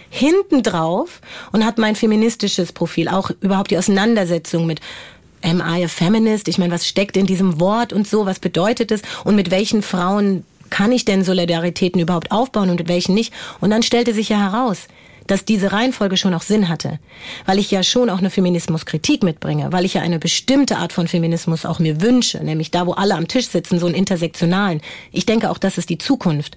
[0.09, 1.19] hinten drauf
[1.51, 4.79] und hat mein feministisches Profil, auch überhaupt die Auseinandersetzung mit
[5.43, 6.47] Am I a feminist?
[6.47, 8.25] Ich meine, was steckt in diesem Wort und so?
[8.25, 9.01] Was bedeutet es?
[9.25, 13.33] Und mit welchen Frauen kann ich denn Solidaritäten überhaupt aufbauen und mit welchen nicht?
[13.59, 14.87] Und dann stellte sich ja heraus,
[15.27, 16.99] dass diese Reihenfolge schon auch Sinn hatte,
[17.45, 21.07] weil ich ja schon auch eine Feminismuskritik mitbringe, weil ich ja eine bestimmte Art von
[21.07, 24.81] Feminismus auch mir wünsche, nämlich da, wo alle am Tisch sitzen, so einen intersektionalen.
[25.11, 26.55] Ich denke auch, das ist die Zukunft.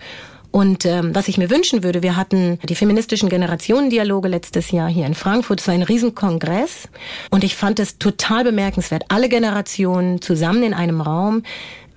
[0.51, 5.07] Und ähm, was ich mir wünschen würde, wir hatten die feministischen Generationendialoge letztes Jahr hier
[5.07, 5.61] in Frankfurt.
[5.61, 6.89] Es war ein Riesenkongress
[7.31, 9.05] und ich fand es total bemerkenswert.
[9.09, 11.43] Alle Generationen zusammen in einem Raum,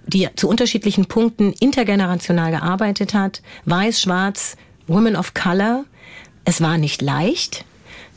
[0.06, 3.42] die zu unterschiedlichen Punkten intergenerational gearbeitet hat.
[3.66, 4.58] Weiß, schwarz,
[4.88, 5.86] Women of Color.
[6.46, 7.66] Es war nicht leicht.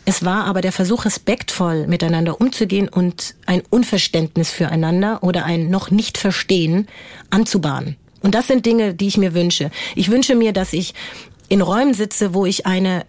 [0.06, 5.90] Es war aber der Versuch, respektvoll miteinander umzugehen und ein Unverständnis füreinander oder ein noch
[5.90, 6.88] nicht Verstehen
[7.30, 7.96] anzubahnen.
[8.20, 9.70] Und das sind Dinge, die ich mir wünsche.
[9.94, 10.94] Ich wünsche mir, dass ich
[11.48, 13.06] in Räumen sitze, wo ich eine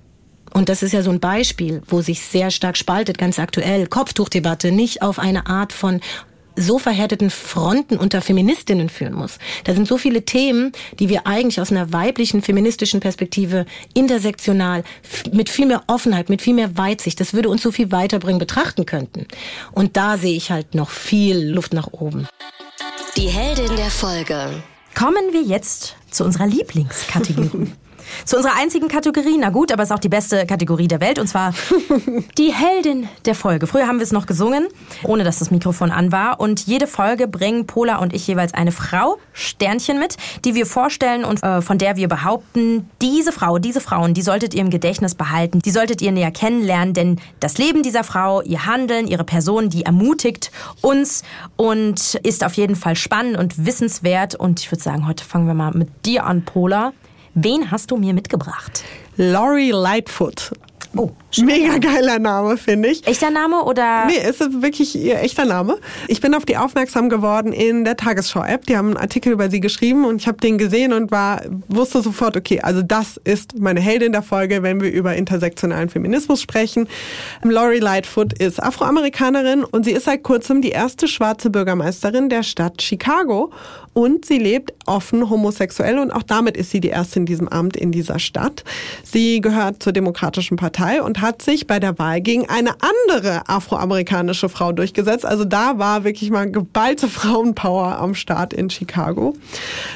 [0.54, 4.72] und das ist ja so ein Beispiel, wo sich sehr stark spaltet, ganz aktuell, Kopftuchdebatte
[4.72, 6.00] nicht auf eine Art von
[6.56, 9.38] so verhärteten Fronten unter Feministinnen führen muss.
[9.64, 14.84] Da sind so viele Themen, die wir eigentlich aus einer weiblichen feministischen Perspektive intersektional
[15.32, 18.86] mit viel mehr Offenheit, mit viel mehr Weitsicht, das würde uns so viel weiterbringen, betrachten
[18.86, 19.28] könnten.
[19.72, 22.28] Und da sehe ich halt noch viel Luft nach oben.
[23.18, 24.64] Die Heldin der Folge.
[24.94, 27.72] Kommen wir jetzt zu unserer Lieblingskategorie.
[28.26, 31.20] Zu unserer einzigen Kategorie, na gut, aber es ist auch die beste Kategorie der Welt,
[31.20, 31.54] und zwar
[32.38, 33.68] die Heldin der Folge.
[33.68, 34.68] Früher haben wir es noch gesungen,
[35.04, 36.40] ohne dass das Mikrofon an war.
[36.40, 41.26] Und jede Folge bringen Pola und ich jeweils eine Frau, Sternchen mit, die wir vorstellen
[41.26, 45.16] und äh, von der wir behaupten, diese Frau, diese Frauen, die solltet ihr im Gedächtnis
[45.16, 49.70] behalten, die solltet ihr näher kennenlernen, denn das Leben dieser Frau, ihr Handeln, ihre Person,
[49.70, 51.24] die ermutigt uns
[51.56, 54.36] und ist auf jeden Fall spannend und wissenswert.
[54.36, 56.94] Und ich würde sagen, heute fangen wir mal mit dir an, Pola.
[57.38, 58.86] Wen hast du mir mitgebracht?
[59.18, 60.54] Laurie Lightfoot.
[60.96, 61.12] Oh,
[61.44, 63.06] Mega geiler Name, finde ich.
[63.08, 64.06] Echter Name oder?
[64.06, 65.78] Nee, ist es wirklich ihr echter Name.
[66.08, 68.66] Ich bin auf die aufmerksam geworden in der Tagesschau-App.
[68.66, 72.02] Die haben einen Artikel über sie geschrieben und ich habe den gesehen und war wusste
[72.02, 76.88] sofort, okay, also das ist meine Heldin der Folge, wenn wir über intersektionalen Feminismus sprechen.
[77.44, 82.82] Laurie Lightfoot ist Afroamerikanerin und sie ist seit kurzem die erste schwarze Bürgermeisterin der Stadt
[82.82, 83.52] Chicago
[83.94, 87.78] und sie lebt offen homosexuell und auch damit ist sie die erste in diesem Amt
[87.78, 88.64] in dieser Stadt.
[89.04, 94.50] Sie gehört zur Demokratischen Partei und hat sich bei der Wahl gegen eine andere afroamerikanische
[94.50, 95.26] Frau durchgesetzt.
[95.26, 99.36] Also da war wirklich mal geballte Frauenpower am Start in Chicago.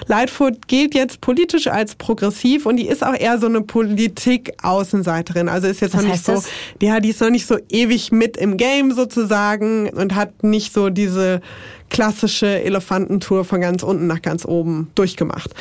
[0.07, 5.49] Lightfoot gilt jetzt politisch als progressiv und die ist auch eher so eine Politik-Außenseiterin.
[5.49, 6.47] Also ist jetzt Was noch nicht so, das?
[6.81, 10.89] ja, die ist noch nicht so ewig mit im Game sozusagen und hat nicht so
[10.89, 11.41] diese
[11.89, 15.51] klassische Elefantentour von ganz unten nach ganz oben durchgemacht.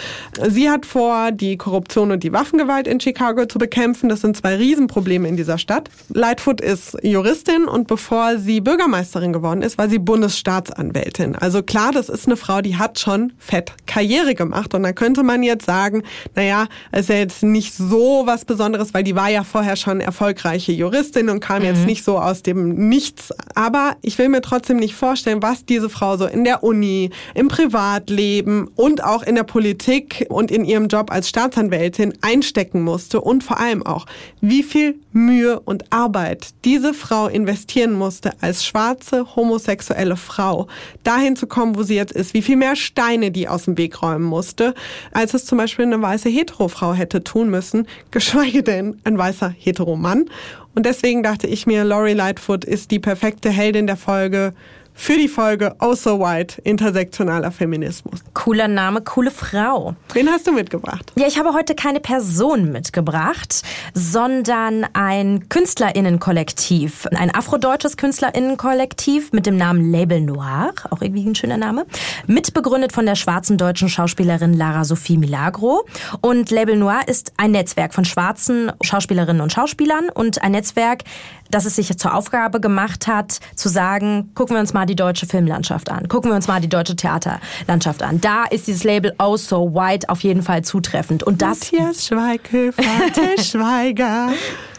[0.49, 4.09] Sie hat vor, die Korruption und die Waffengewalt in Chicago zu bekämpfen.
[4.09, 5.89] Das sind zwei Riesenprobleme in dieser Stadt.
[6.13, 11.35] Lightfoot ist Juristin und bevor sie Bürgermeisterin geworden ist, war sie Bundesstaatsanwältin.
[11.35, 14.75] Also klar, das ist eine Frau, die hat schon fett Karriere gemacht.
[14.75, 16.03] Und dann könnte man jetzt sagen,
[16.35, 20.01] naja, es ist ja jetzt nicht so was Besonderes, weil die war ja vorher schon
[20.01, 23.33] erfolgreiche Juristin und kam jetzt nicht so aus dem Nichts.
[23.55, 27.49] Aber ich will mir trotzdem nicht vorstellen, was diese Frau genauso in der Uni, im
[27.49, 33.45] Privatleben und auch in der Politik und in ihrem Job als Staatsanwältin einstecken musste und
[33.45, 34.07] vor allem auch,
[34.41, 40.67] wie viel Mühe und Arbeit diese Frau investieren musste als schwarze homosexuelle Frau,
[41.05, 44.03] dahin zu kommen, wo sie jetzt ist, wie viel mehr Steine die aus dem Weg
[44.03, 44.75] räumen musste,
[45.13, 50.27] als es zum Beispiel eine weiße Hetero-Frau hätte tun müssen, geschweige denn ein weißer Hetero-Mann.
[50.75, 54.55] Und deswegen dachte ich mir, Laurie Lightfoot ist die perfekte Heldin der Folge
[54.99, 58.19] für die Folge Oh So White, intersektionaler Feminismus.
[58.35, 59.95] Cooler Name, coole Frau.
[60.13, 61.13] Wen hast du mitgebracht?
[61.15, 63.63] Ja, ich habe heute keine Person mitgebracht,
[63.95, 67.07] sondern ein Künstlerinnenkollektiv.
[67.13, 71.87] Ein afrodeutsches Künstlerinnenkollektiv mit dem Namen Label Noir, auch irgendwie ein schöner Name.
[72.27, 75.87] Mitbegründet von der schwarzen deutschen Schauspielerin Lara Sophie Milagro.
[76.21, 81.05] Und Label Noir ist ein Netzwerk von schwarzen Schauspielerinnen und Schauspielern und ein Netzwerk,
[81.51, 85.27] dass es sich zur Aufgabe gemacht hat, zu sagen, gucken wir uns mal die deutsche
[85.27, 88.21] Filmlandschaft an, gucken wir uns mal die deutsche Theaterlandschaft an.
[88.21, 91.23] Da ist dieses Label Oh So White auf jeden Fall zutreffend.
[91.23, 91.61] Und das...
[91.73, 92.83] Matthias Schweighöfer,
[93.13, 94.31] Till Schweiger,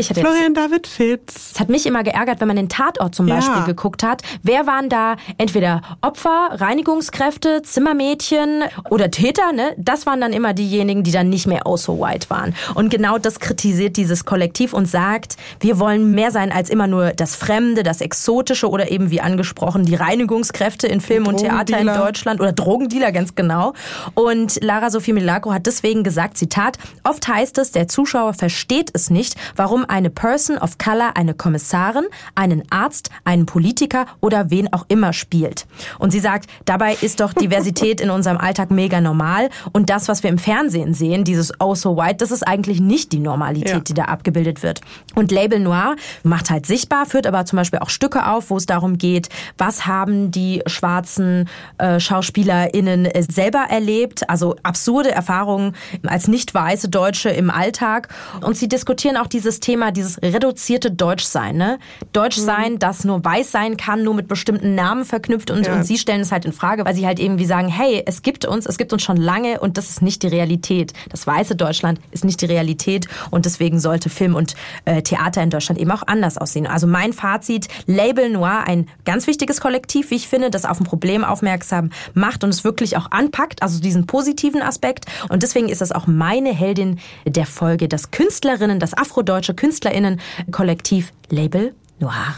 [0.02, 1.52] Florian David Fitz.
[1.54, 3.36] Es hat mich immer geärgert, wenn man den Tatort zum Ja.
[3.36, 4.22] Beispiel geguckt hat.
[4.44, 9.52] Wer waren da entweder Opfer, Reinigungskräfte, Zimmermädchen oder Täter?
[9.54, 9.74] Ne?
[9.78, 12.54] Das waren dann immer diejenigen, die dann nicht mehr oh so white waren.
[12.76, 17.12] Und genau das kritisiert dieses Kollektiv und sagt, wir wollen mehr sein als immer nur
[17.12, 21.88] das Fremde, das Exotische oder eben wie angesprochen die Reinigungskräfte in Film und Theater in.
[21.88, 23.74] Deutschland oder Drogendealer ganz genau.
[24.16, 29.10] Und Lara Sophie Milagro hat deswegen gesagt, Zitat, oft heißt es, der Zuschauer versteht es
[29.10, 32.06] nicht, warum eine Person of Color eine Kommissarin,
[32.36, 35.68] einen Arzt, einen Politiker oder wen auch immer spielt.
[36.00, 40.24] Und sie sagt, dabei ist doch Diversität in unserem Alltag mega normal und das, was
[40.24, 43.80] wir im Fernsehen sehen, dieses Oh so white, das ist eigentlich nicht die Normalität, Ja.
[43.82, 44.82] die da abgebildet wird.
[45.16, 48.66] Und Label Noir macht halt sichtbar, führt aber zum Beispiel auch Stücke auf, wo es
[48.66, 55.76] darum geht, was haben die schwarzen äh, SchauspielerInnen äh, selber erlebt, also absurde Erfahrungen
[56.08, 58.10] als nicht weiße Deutsche im Alltag.
[58.42, 61.58] Und sie diskutieren auch dieses Thema, dieses reduzierte Deutschsein.
[61.58, 61.80] Ne?
[62.14, 65.52] Deutschsein, das nur weiß sein kann, nur mit bestimmten Namen verknüpft.
[65.52, 65.76] Und, Ja.
[65.76, 68.46] und sie stellen es halt in Frage, weil sie halt irgendwie sagen, hey, es gibt
[68.46, 70.94] uns, es gibt uns schon lange und das ist nicht die Realität.
[71.10, 75.50] Das weiße Deutschland ist nicht die Realität und deswegen sollte Film und äh, Theater in
[75.50, 76.68] Deutschland eben auch anders aussehen.
[76.68, 80.86] Also mein Fazit, Label Noir, ein ganz wichtiges Kollektiv, wie ich finde, das auf ein
[80.86, 85.06] Problem aufmerksam macht und es wirklich auch anpackt, also diesen positiven Aspekt.
[85.30, 91.74] Und deswegen ist das auch meine Heldin der Folge, das Künstlerinnen, das afrodeutsche Künstlerinnen-Kollektiv Label
[92.00, 92.36] Noir.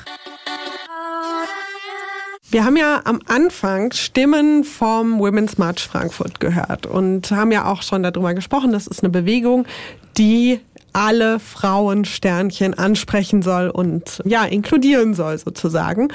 [2.51, 7.81] Wir haben ja am Anfang Stimmen vom Women's March Frankfurt gehört und haben ja auch
[7.81, 8.73] schon darüber gesprochen.
[8.73, 9.65] Das ist eine Bewegung,
[10.17, 10.59] die
[10.93, 16.09] alle Frauensternchen ansprechen soll und ja, inkludieren soll sozusagen.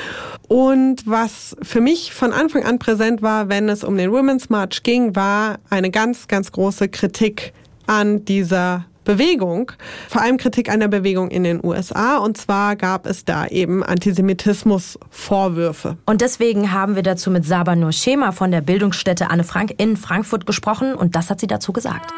[0.49, 4.83] Und was für mich von Anfang an präsent war, wenn es um den Women's March
[4.83, 7.53] ging, war eine ganz, ganz große Kritik
[7.87, 9.72] an dieser Bewegung,
[10.09, 12.18] vor allem Kritik an der Bewegung in den USA.
[12.18, 15.97] Und zwar gab es da eben Antisemitismus-Vorwürfe.
[16.05, 19.97] Und deswegen haben wir dazu mit Saba Nur Schema von der Bildungsstätte Anne Frank in
[19.97, 22.12] Frankfurt gesprochen und das hat sie dazu gesagt.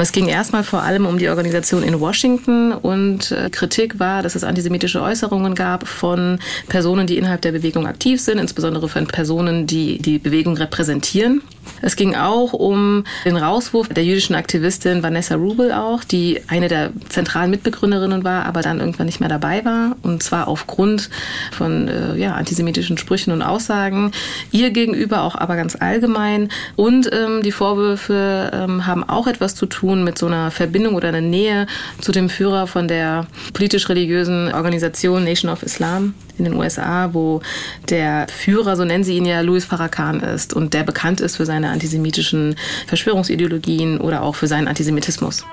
[0.00, 4.36] Es ging erstmal vor allem um die Organisation in Washington und äh, Kritik war, dass
[4.36, 6.38] es antisemitische Äußerungen gab von
[6.68, 11.42] Personen, die innerhalb der Bewegung aktiv sind, insbesondere von Personen, die die Bewegung repräsentieren.
[11.82, 16.90] Es ging auch um den Rauswurf der jüdischen Aktivistin Vanessa Rubel auch, die eine der
[17.08, 19.96] zentralen Mitbegründerinnen war, aber dann irgendwann nicht mehr dabei war.
[20.02, 21.10] Und zwar aufgrund
[21.52, 24.12] von äh, ja, antisemitischen Sprüchen und Aussagen
[24.52, 26.50] ihr gegenüber, auch aber ganz allgemein.
[26.76, 31.08] Und ähm, die Vorwürfe ähm, haben auch etwas zu tun mit so einer Verbindung oder
[31.08, 31.66] einer Nähe
[32.00, 37.40] zu dem Führer von der politisch-religiösen Organisation Nation of Islam in den USA, wo
[37.88, 41.46] der Führer, so nennen sie ihn ja, Louis Farrakhan ist und der bekannt ist für
[41.46, 45.44] seine antisemitischen Verschwörungsideologien oder auch für seinen Antisemitismus.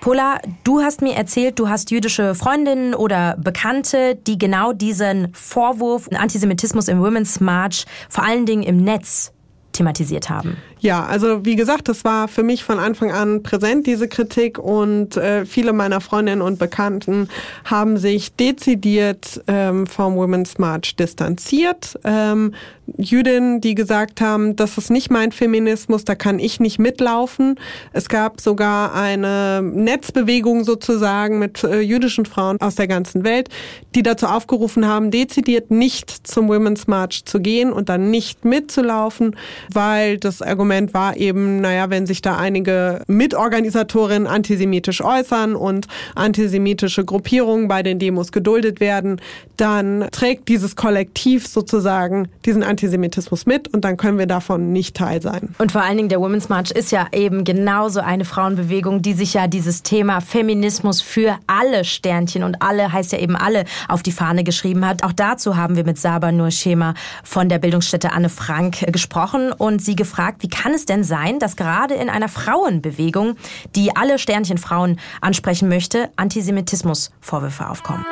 [0.00, 6.08] Pola, du hast mir erzählt, du hast jüdische Freundinnen oder Bekannte, die genau diesen Vorwurf
[6.10, 9.32] Antisemitismus im Women's March vor allen Dingen im Netz
[9.72, 10.56] thematisiert haben.
[10.80, 14.58] Ja, also wie gesagt, das war für mich von Anfang an präsent, diese Kritik.
[14.58, 17.28] Und äh, viele meiner Freundinnen und Bekannten
[17.64, 21.98] haben sich dezidiert ähm, vom Women's March distanziert.
[22.04, 22.54] Ähm,
[22.96, 27.56] Jüdinnen, die gesagt haben, das ist nicht mein Feminismus, da kann ich nicht mitlaufen.
[27.92, 33.48] Es gab sogar eine Netzbewegung sozusagen mit äh, jüdischen Frauen aus der ganzen Welt,
[33.94, 39.36] die dazu aufgerufen haben, dezidiert nicht zum Women's March zu gehen und dann nicht mitzulaufen,
[39.72, 45.88] weil das Argument Argument war eben, naja, wenn sich da einige Mitorganisatorinnen antisemitisch äußern und
[46.14, 49.20] antisemitische Gruppierungen bei den Demos geduldet werden,
[49.56, 55.20] dann trägt dieses Kollektiv sozusagen diesen Antisemitismus mit und dann können wir davon nicht Teil
[55.20, 55.54] sein.
[55.58, 59.34] Und vor allen Dingen der Women's March ist ja eben genauso eine Frauenbewegung, die sich
[59.34, 64.12] ja dieses Thema Feminismus für alle Sternchen und alle heißt ja eben alle auf die
[64.12, 65.02] Fahne geschrieben hat.
[65.02, 66.94] Auch dazu haben wir mit Saba Nur Schema
[67.24, 71.56] von der Bildungsstätte Anne Frank gesprochen und sie gefragt, wie kann es denn sein, dass
[71.56, 73.36] gerade in einer Frauenbewegung,
[73.74, 78.04] die alle Sternchen Frauen ansprechen möchte, Antisemitismusvorwürfe aufkommen?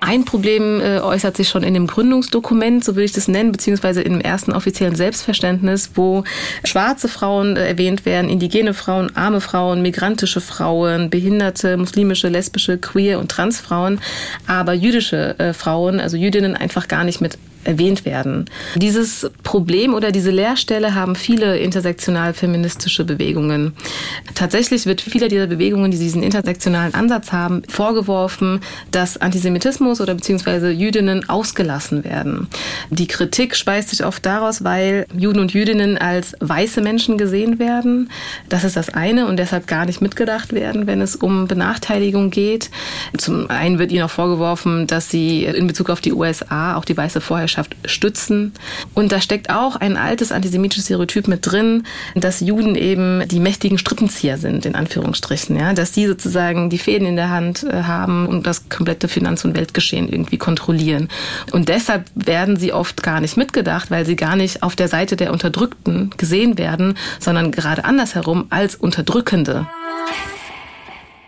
[0.00, 4.00] Ein Problem äh, äußert sich schon in dem Gründungsdokument, so würde ich das nennen, beziehungsweise
[4.02, 6.24] im ersten offiziellen Selbstverständnis, wo
[6.64, 13.18] schwarze Frauen äh, erwähnt werden, indigene Frauen, arme Frauen, migrantische Frauen, behinderte, muslimische, lesbische, queer
[13.18, 14.00] und Transfrauen,
[14.46, 18.46] aber jüdische äh, Frauen, also Jüdinnen einfach gar nicht mit erwähnt werden.
[18.76, 23.74] Dieses Problem oder diese Leerstelle haben viele intersektional feministische Bewegungen.
[24.34, 30.70] Tatsächlich wird vieler dieser Bewegungen, die diesen intersektionalen Ansatz haben, vorgeworfen, dass Antisemitismus oder beziehungsweise
[30.70, 32.48] Jüdinnen ausgelassen werden.
[32.90, 38.10] Die Kritik speist sich oft daraus, weil Juden und Jüdinnen als weiße Menschen gesehen werden.
[38.48, 42.70] Das ist das eine und deshalb gar nicht mitgedacht werden, wenn es um Benachteiligung geht.
[43.16, 46.96] Zum einen wird ihnen auch vorgeworfen, dass sie in Bezug auf die USA auch die
[46.96, 48.52] weiße Vorherrschaft stützen.
[48.94, 51.84] Und da steckt auch ein altes antisemitisches Stereotyp mit drin,
[52.14, 55.56] dass Juden eben die mächtigen Strippenzieher sind, in Anführungsstrichen.
[55.56, 55.72] Ja?
[55.72, 59.56] Dass sie sozusagen die Fäden in der Hand äh, haben und das komplette Finanz- und
[59.78, 61.08] Weltgeschehen irgendwie kontrollieren.
[61.52, 65.16] Und deshalb werden sie oft gar nicht mitgedacht, weil sie gar nicht auf der Seite
[65.16, 69.68] der Unterdrückten gesehen werden, sondern gerade andersherum als Unterdrückende.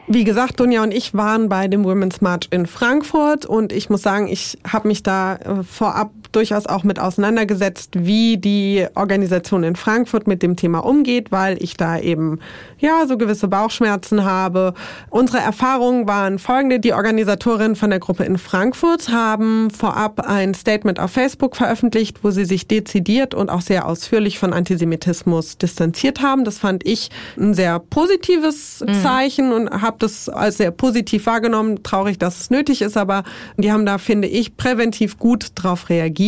[0.09, 4.03] Wie gesagt, Dunja und ich waren bei dem Women's March in Frankfurt und ich muss
[4.03, 9.77] sagen, ich habe mich da äh, vorab durchaus auch mit auseinandergesetzt, wie die Organisation in
[9.77, 12.39] Frankfurt mit dem Thema umgeht, weil ich da eben
[12.79, 14.75] ja so gewisse Bauchschmerzen habe.
[15.11, 16.81] Unsere Erfahrungen waren folgende.
[16.81, 22.31] Die Organisatorin von der Gruppe in Frankfurt haben vorab ein Statement auf Facebook veröffentlicht, wo
[22.31, 26.45] sie sich dezidiert und auch sehr ausführlich von Antisemitismus distanziert haben.
[26.45, 29.03] Das fand ich ein sehr positives mhm.
[29.03, 31.83] Zeichen und habe das als sehr positiv wahrgenommen.
[31.83, 33.25] Traurig, dass es nötig ist, aber
[33.57, 36.20] die haben da, finde ich, präventiv gut drauf reagiert.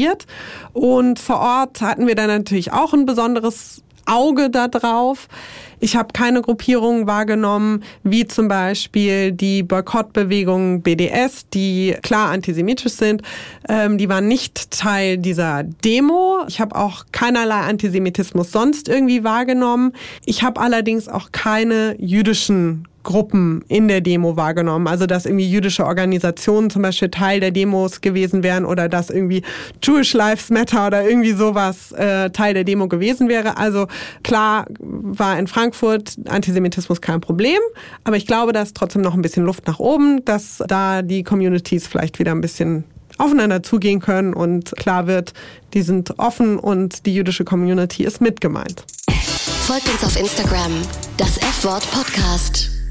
[0.73, 5.29] Und vor Ort hatten wir dann natürlich auch ein besonderes Auge da drauf.
[5.81, 13.23] Ich habe keine Gruppierungen wahrgenommen, wie zum Beispiel die Boykottbewegung BDS, die klar antisemitisch sind.
[13.69, 16.45] Ähm, die waren nicht Teil dieser Demo.
[16.47, 19.93] Ich habe auch keinerlei Antisemitismus sonst irgendwie wahrgenommen.
[20.25, 24.87] Ich habe allerdings auch keine jüdischen Gruppen in der Demo wahrgenommen.
[24.87, 29.43] Also dass irgendwie jüdische Organisationen zum Beispiel Teil der Demos gewesen wären oder dass irgendwie
[29.83, 33.57] Jewish Lives Matter oder irgendwie sowas äh, Teil der Demo gewesen wäre.
[33.57, 33.87] Also
[34.23, 37.59] klar war in Frankfurt Antisemitismus kein Problem,
[38.05, 41.23] aber ich glaube, da ist trotzdem noch ein bisschen Luft nach oben, dass da die
[41.23, 42.85] Communities vielleicht wieder ein bisschen
[43.19, 45.33] aufeinander zugehen können und klar wird,
[45.75, 48.85] die sind offen und die jüdische Community ist mitgemeint.
[49.67, 50.73] Folgt uns auf Instagram,
[51.17, 52.82] das F-Wort Podcast.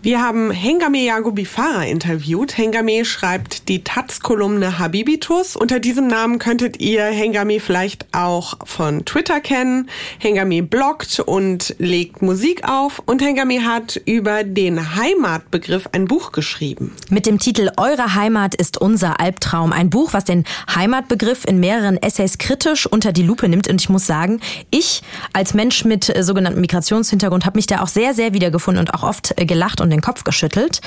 [0.00, 2.56] Wir haben Hengame Yagobi Farah interviewt.
[2.56, 5.56] Hengame schreibt die Taz-Kolumne Habibitus.
[5.56, 9.90] Unter diesem Namen könntet ihr Hengame vielleicht auch von Twitter kennen.
[10.20, 13.02] Hengame bloggt und legt Musik auf.
[13.06, 16.94] Und Hengame hat über den Heimatbegriff ein Buch geschrieben.
[17.10, 19.72] Mit dem Titel Eure Heimat ist unser Albtraum.
[19.72, 23.66] Ein Buch, was den Heimatbegriff in mehreren Essays kritisch unter die Lupe nimmt.
[23.66, 24.38] Und ich muss sagen,
[24.70, 28.94] ich als Mensch mit äh, sogenanntem Migrationshintergrund habe mich da auch sehr, sehr wiedergefunden und
[28.94, 30.80] auch oft äh, gelacht und den Kopf geschüttelt,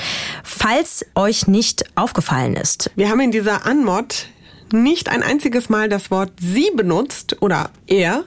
[0.44, 2.90] falls euch nicht aufgefallen ist.
[2.96, 4.26] Wir haben in dieser Anmod
[4.72, 8.24] nicht ein einziges Mal das Wort sie benutzt oder er,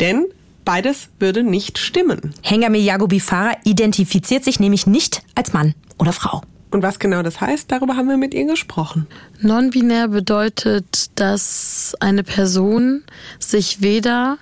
[0.00, 0.26] denn
[0.64, 2.34] beides würde nicht stimmen.
[2.42, 6.42] Hengame Yagobi Farah identifiziert sich nämlich nicht als Mann oder Frau.
[6.70, 9.06] Und was genau das heißt, darüber haben wir mit ihr gesprochen.
[9.40, 13.04] Non-binär bedeutet, dass eine Person
[13.38, 14.38] sich weder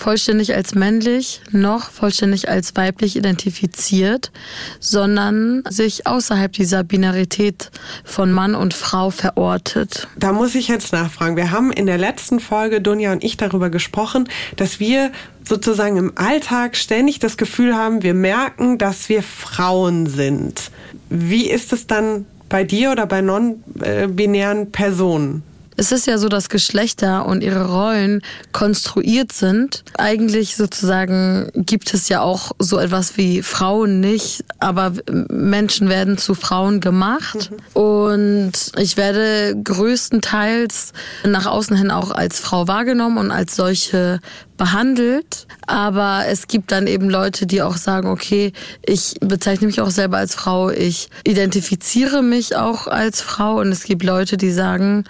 [0.00, 4.32] vollständig als männlich noch vollständig als weiblich identifiziert,
[4.80, 7.70] sondern sich außerhalb dieser Binarität
[8.04, 10.08] von Mann und Frau verortet.
[10.16, 11.36] Da muss ich jetzt nachfragen.
[11.36, 15.12] Wir haben in der letzten Folge, Dunja und ich, darüber gesprochen, dass wir
[15.46, 20.70] sozusagen im Alltag ständig das Gefühl haben, wir merken, dass wir Frauen sind.
[21.10, 25.42] Wie ist es dann bei dir oder bei non-binären Personen?
[25.80, 28.20] Es ist ja so, dass Geschlechter und ihre Rollen
[28.52, 29.82] konstruiert sind.
[29.96, 34.92] Eigentlich sozusagen gibt es ja auch so etwas wie Frauen nicht, aber
[35.30, 37.50] Menschen werden zu Frauen gemacht.
[37.50, 37.82] Mhm.
[37.82, 40.92] Und ich werde größtenteils
[41.24, 44.20] nach außen hin auch als Frau wahrgenommen und als solche
[44.60, 45.46] behandelt.
[45.66, 48.52] Aber es gibt dann eben Leute, die auch sagen, okay,
[48.84, 53.58] ich bezeichne mich auch selber als Frau, ich identifiziere mich auch als Frau.
[53.58, 55.04] Und es gibt Leute, die sagen,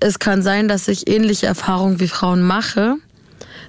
[0.00, 2.96] es kann sein, dass ich ähnliche Erfahrungen wie Frauen mache.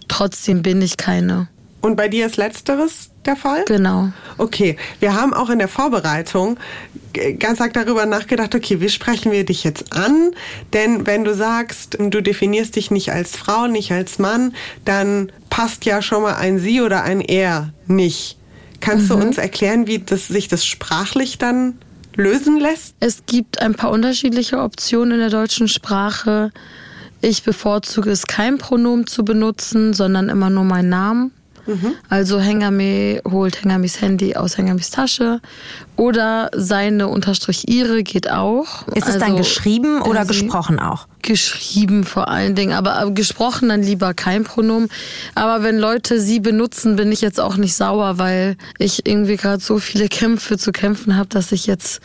[0.07, 1.47] Trotzdem bin ich keine.
[1.87, 3.63] Und bei dir ist letzteres der Fall?
[3.65, 4.11] Genau.
[4.37, 6.59] Okay, wir haben auch in der Vorbereitung
[7.39, 10.31] ganz arg darüber nachgedacht, okay, wie sprechen wir dich jetzt an?
[10.73, 15.85] Denn wenn du sagst, du definierst dich nicht als Frau, nicht als Mann, dann passt
[15.85, 18.37] ja schon mal ein Sie oder ein Er nicht.
[18.81, 19.07] Kannst mhm.
[19.21, 21.77] du uns erklären, wie das, sich das sprachlich dann
[22.17, 22.95] lösen lässt?
[22.99, 26.51] Es gibt ein paar unterschiedliche Optionen in der deutschen Sprache.
[27.21, 31.31] Ich bevorzuge es, kein Pronomen zu benutzen, sondern immer nur meinen Namen.
[31.67, 31.95] Mhm.
[32.09, 35.41] Also Hengame holt Hengamis Handy aus Hengamis Tasche
[35.97, 38.87] oder seine unterstrich ihre geht auch.
[38.89, 41.07] Ist es also, dann geschrieben oder gesprochen auch?
[41.23, 44.89] Geschrieben vor allen Dingen, aber gesprochen dann lieber kein Pronomen.
[45.35, 49.61] Aber wenn Leute sie benutzen, bin ich jetzt auch nicht sauer, weil ich irgendwie gerade
[49.61, 51.99] so viele Kämpfe zu kämpfen habe, dass ich jetzt,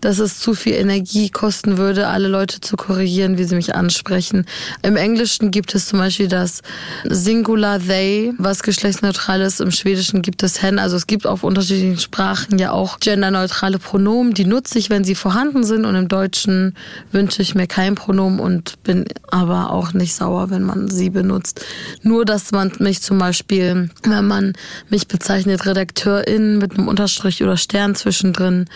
[0.00, 4.44] dass es zu viel Energie kosten würde, alle Leute zu korrigieren, wie sie mich ansprechen.
[4.82, 6.60] Im Englischen gibt es zum Beispiel das
[7.04, 9.60] Singular They, was geschlechtsneutral ist.
[9.60, 10.78] Im Schwedischen gibt es Hen.
[10.78, 13.00] Also es gibt auf unterschiedlichen Sprachen ja auch
[13.38, 14.34] genderneutrale Pronomen.
[14.34, 15.84] Die nutze ich, wenn sie vorhanden sind.
[15.84, 16.74] Und im Deutschen
[17.12, 21.64] wünsche ich mir kein Pronomen und bin aber auch nicht sauer, wenn man sie benutzt.
[22.02, 24.52] Nur, dass man mich zum Beispiel, wenn man
[24.88, 28.66] mich bezeichnet Redakteurin mit einem Unterstrich oder Stern zwischendrin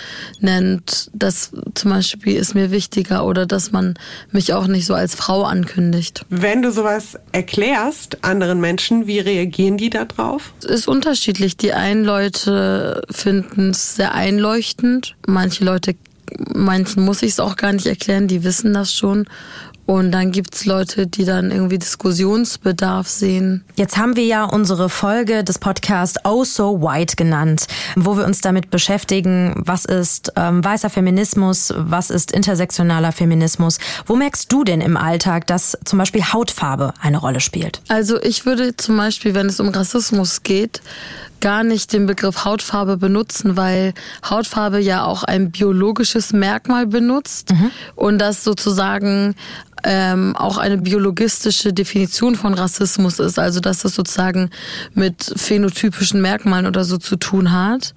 [0.40, 3.94] nennt, das zum Beispiel ist mir wichtiger oder dass man
[4.30, 6.24] mich auch nicht so als Frau ankündigt.
[6.28, 10.52] Wenn du sowas erklärst anderen Menschen, wie reagieren die da drauf?
[10.62, 11.56] Es ist unterschiedlich.
[11.56, 14.51] Die einen Leute finden es sehr einleuchtend.
[15.26, 15.94] Manche Leute
[16.54, 19.26] manchen muss ich es auch gar nicht erklären, die wissen das schon.
[19.84, 23.64] Und dann gibt's Leute, die dann irgendwie Diskussionsbedarf sehen.
[23.74, 28.40] Jetzt haben wir ja unsere Folge des Podcasts Oh So White genannt, wo wir uns
[28.40, 33.78] damit beschäftigen, was ist ähm, weißer Feminismus, was ist intersektionaler Feminismus.
[34.06, 37.82] Wo merkst du denn im Alltag, dass zum Beispiel Hautfarbe eine Rolle spielt?
[37.88, 40.80] Also ich würde zum Beispiel, wenn es um Rassismus geht,
[41.42, 43.92] gar nicht den Begriff Hautfarbe benutzen, weil
[44.24, 47.70] Hautfarbe ja auch ein biologisches Merkmal benutzt mhm.
[47.94, 49.34] und das sozusagen
[49.84, 54.50] ähm, auch eine biologistische Definition von Rassismus ist, also dass das sozusagen
[54.94, 57.94] mit phänotypischen Merkmalen oder so zu tun hat.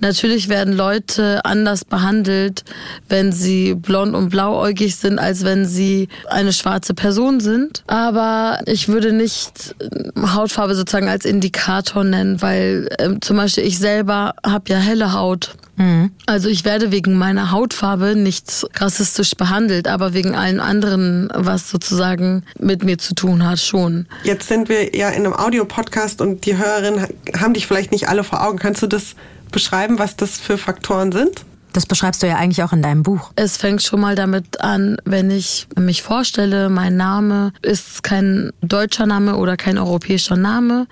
[0.00, 2.64] Natürlich werden Leute anders behandelt,
[3.08, 7.82] wenn sie blond und blauäugig sind, als wenn sie eine schwarze Person sind.
[7.86, 9.74] Aber ich würde nicht
[10.18, 15.54] Hautfarbe sozusagen als Indikator nennen, weil äh, zum Beispiel ich selber habe ja helle Haut.
[15.76, 16.10] Mhm.
[16.26, 22.44] Also ich werde wegen meiner Hautfarbe nicht rassistisch behandelt, aber wegen allen anderen, was sozusagen
[22.58, 24.06] mit mir zu tun hat, schon.
[24.22, 27.06] Jetzt sind wir ja in einem Audiopodcast und die Hörerinnen
[27.38, 28.58] haben dich vielleicht nicht alle vor Augen.
[28.58, 29.14] Kannst du das
[29.50, 31.44] beschreiben, was das für Faktoren sind?
[31.74, 33.32] Das beschreibst du ja eigentlich auch in deinem Buch.
[33.34, 39.06] Es fängt schon mal damit an, wenn ich mich vorstelle, mein Name ist kein deutscher
[39.06, 40.86] Name oder kein europäischer Name.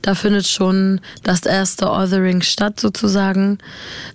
[0.00, 3.58] Da findet schon das erste Othering statt sozusagen.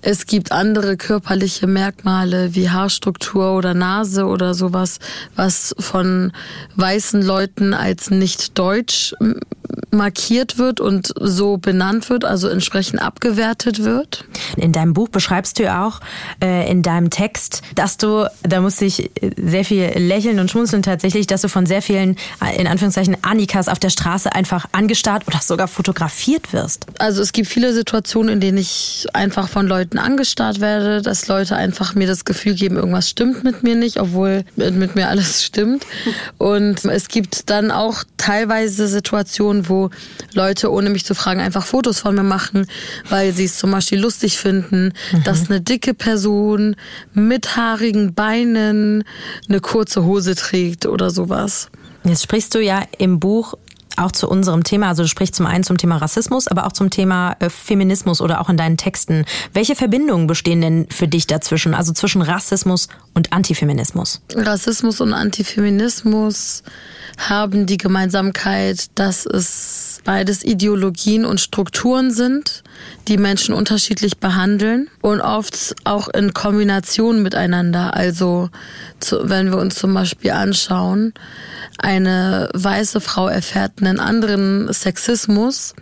[0.02, 5.00] Es gibt andere körperliche Merkmale wie Haarstruktur oder Nase oder sowas,
[5.36, 6.32] was von
[6.78, 9.14] weißen Leuten als nicht deutsch
[9.92, 14.26] markiert wird und so benannt wird, also entsprechend abgewertet wird.
[14.58, 16.00] In deinem Buch beschreibst du ja auch
[16.42, 21.28] äh, in deinem Text, dass du, da musste ich sehr viel lächeln und schmunzeln tatsächlich,
[21.28, 25.40] dass du von sehr vielen, äh, in Anführungszeichen, Annikas auf der Straße einfach angestarrt oder
[25.42, 26.86] sogar fotografiert wirst.
[27.00, 31.56] Also es gibt viele Situationen, in denen ich einfach von Leuten angestarrt werde, dass Leute
[31.56, 35.86] einfach mir das Gefühl geben, irgendwas stimmt mit mir nicht, obwohl mit mir alles stimmt.
[36.38, 39.90] Und es gibt dann auch teilweise Situationen, wo
[40.34, 42.68] Leute, ohne mich zu fragen, einfach Fotos von mir machen,
[43.10, 45.24] weil sie es zum Beispiel lustig finden, mhm.
[45.24, 46.76] dass eine dicke Person
[47.14, 49.06] mit haarigen Beinen
[49.48, 51.70] eine kurze Hose trägt oder sowas.
[52.04, 53.54] Jetzt sprichst du ja im Buch
[53.96, 56.90] auch zu unserem Thema, also du sprichst zum einen zum Thema Rassismus, aber auch zum
[56.90, 59.24] Thema äh, Feminismus oder auch in deinen Texten.
[59.54, 64.22] Welche Verbindungen bestehen denn für dich dazwischen, also zwischen Rassismus und Antifeminismus?
[64.36, 66.64] Rassismus und Antifeminismus
[67.18, 72.64] haben die Gemeinsamkeit, dass es beides Ideologien und Strukturen sind,
[73.08, 77.96] die Menschen unterschiedlich behandeln und oft auch in Kombination miteinander.
[77.96, 78.50] Also
[79.00, 81.14] zu, wenn wir uns zum Beispiel anschauen,
[81.78, 85.74] eine weiße Frau erfährt einen anderen Sexismus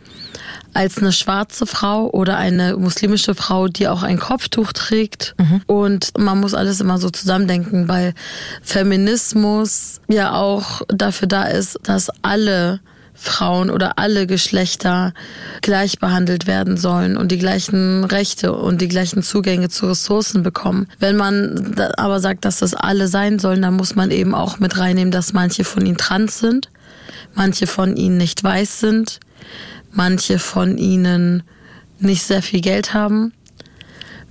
[0.73, 5.35] als eine schwarze Frau oder eine muslimische Frau, die auch ein Kopftuch trägt.
[5.37, 5.61] Mhm.
[5.65, 8.13] Und man muss alles immer so zusammendenken, weil
[8.61, 12.79] Feminismus ja auch dafür da ist, dass alle
[13.13, 15.13] Frauen oder alle Geschlechter
[15.61, 20.87] gleich behandelt werden sollen und die gleichen Rechte und die gleichen Zugänge zu Ressourcen bekommen.
[20.99, 24.77] Wenn man aber sagt, dass das alle sein sollen, dann muss man eben auch mit
[24.77, 26.69] reinnehmen, dass manche von ihnen trans sind,
[27.33, 29.19] manche von ihnen nicht weiß sind,
[29.91, 31.43] manche von ihnen
[31.99, 33.33] nicht sehr viel Geld haben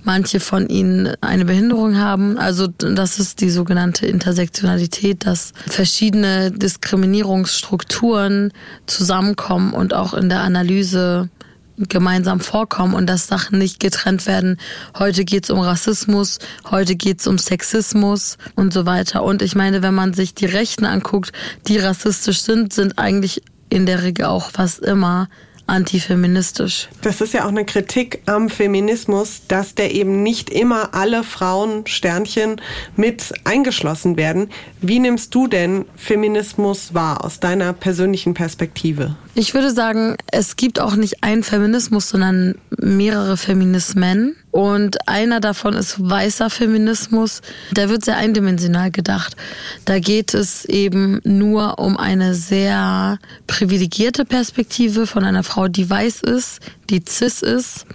[0.03, 2.37] manche von ihnen eine Behinderung haben.
[2.37, 8.51] Also das ist die sogenannte Intersektionalität, dass verschiedene Diskriminierungsstrukturen
[8.85, 11.29] zusammenkommen und auch in der Analyse
[11.77, 14.57] gemeinsam vorkommen und dass Sachen nicht getrennt werden.
[14.97, 16.39] Heute geht's um Rassismus,
[16.69, 19.23] heute geht's um Sexismus und so weiter.
[19.23, 21.31] Und ich meine, wenn man sich die Rechten anguckt,
[21.67, 25.29] die rassistisch sind, sind eigentlich in der Regel auch fast immer
[25.71, 26.89] antifeministisch.
[27.01, 31.87] Das ist ja auch eine Kritik am Feminismus, dass der eben nicht immer alle Frauen
[31.87, 32.59] Sternchen
[32.97, 34.49] mit eingeschlossen werden.
[34.81, 39.15] Wie nimmst du denn Feminismus wahr aus deiner persönlichen Perspektive?
[39.33, 44.35] Ich würde sagen, es gibt auch nicht einen Feminismus, sondern mehrere Feminismen.
[44.51, 47.41] Und einer davon ist weißer Feminismus.
[47.71, 49.37] Der wird sehr eindimensional gedacht.
[49.85, 56.21] Da geht es eben nur um eine sehr privilegierte Perspektive von einer Frau, die weiß
[56.23, 56.59] ist,
[56.89, 57.85] die cis ist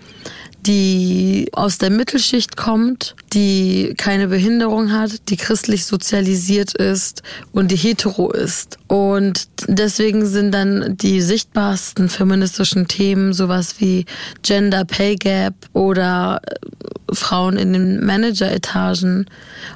[0.66, 7.76] die aus der Mittelschicht kommt, die keine Behinderung hat, die christlich sozialisiert ist und die
[7.76, 8.78] hetero ist.
[8.88, 14.06] Und deswegen sind dann die sichtbarsten feministischen Themen sowas wie
[14.42, 19.26] Gender Pay Gap oder äh, Frauen in den Manageretagen,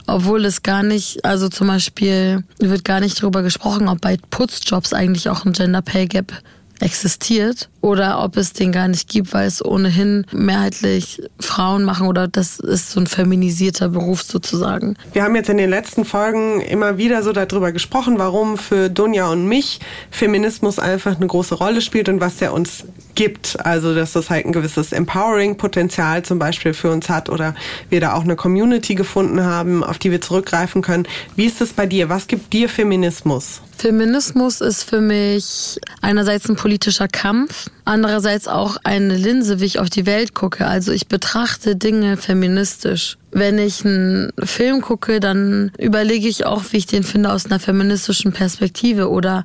[0.06, 4.92] obwohl es gar nicht, also zum Beispiel wird gar nicht darüber gesprochen, ob bei Putzjobs
[4.92, 6.32] eigentlich auch ein Gender Pay Gap
[6.80, 12.28] existiert oder ob es den gar nicht gibt, weil es ohnehin mehrheitlich Frauen machen oder
[12.28, 14.96] das ist so ein feminisierter Beruf sozusagen.
[15.12, 19.30] Wir haben jetzt in den letzten Folgen immer wieder so darüber gesprochen, warum für Dunja
[19.30, 23.64] und mich Feminismus einfach eine große Rolle spielt und was der uns gibt.
[23.64, 27.54] Also, dass das halt ein gewisses Empowering-Potenzial zum Beispiel für uns hat oder
[27.88, 31.06] wir da auch eine Community gefunden haben, auf die wir zurückgreifen können.
[31.36, 32.08] Wie ist es bei dir?
[32.08, 33.60] Was gibt dir Feminismus?
[33.80, 39.88] Feminismus ist für mich einerseits ein politischer Kampf, andererseits auch eine Linse, wie ich auf
[39.88, 40.66] die Welt gucke.
[40.66, 43.16] Also ich betrachte Dinge feministisch.
[43.32, 47.60] Wenn ich einen Film gucke, dann überlege ich auch, wie ich den finde aus einer
[47.60, 49.08] feministischen Perspektive.
[49.08, 49.44] Oder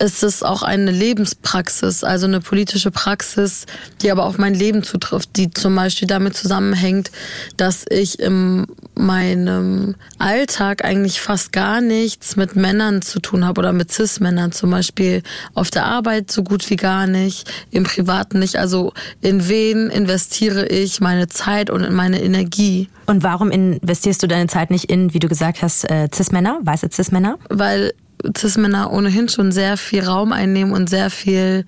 [0.00, 3.66] ist es auch eine Lebenspraxis, also eine politische Praxis,
[4.02, 7.10] die aber auf mein Leben zutrifft, die zum Beispiel damit zusammenhängt,
[7.56, 13.72] dass ich in meinem Alltag eigentlich fast gar nichts mit Männern zu tun habe oder
[13.72, 15.22] mit Cis-Männern zum Beispiel
[15.54, 18.56] auf der Arbeit so gut wie gar nicht, im Privaten nicht.
[18.56, 22.88] Also in wen investiere ich meine Zeit und meine Energie?
[23.06, 26.88] Und warum investierst du deine Zeit nicht in, wie du gesagt hast, äh, Cis-Männer, weiße
[26.92, 27.38] Cis-Männer?
[27.48, 27.92] Weil
[28.36, 31.64] Cis-Männer ohnehin schon sehr viel Raum einnehmen und sehr viel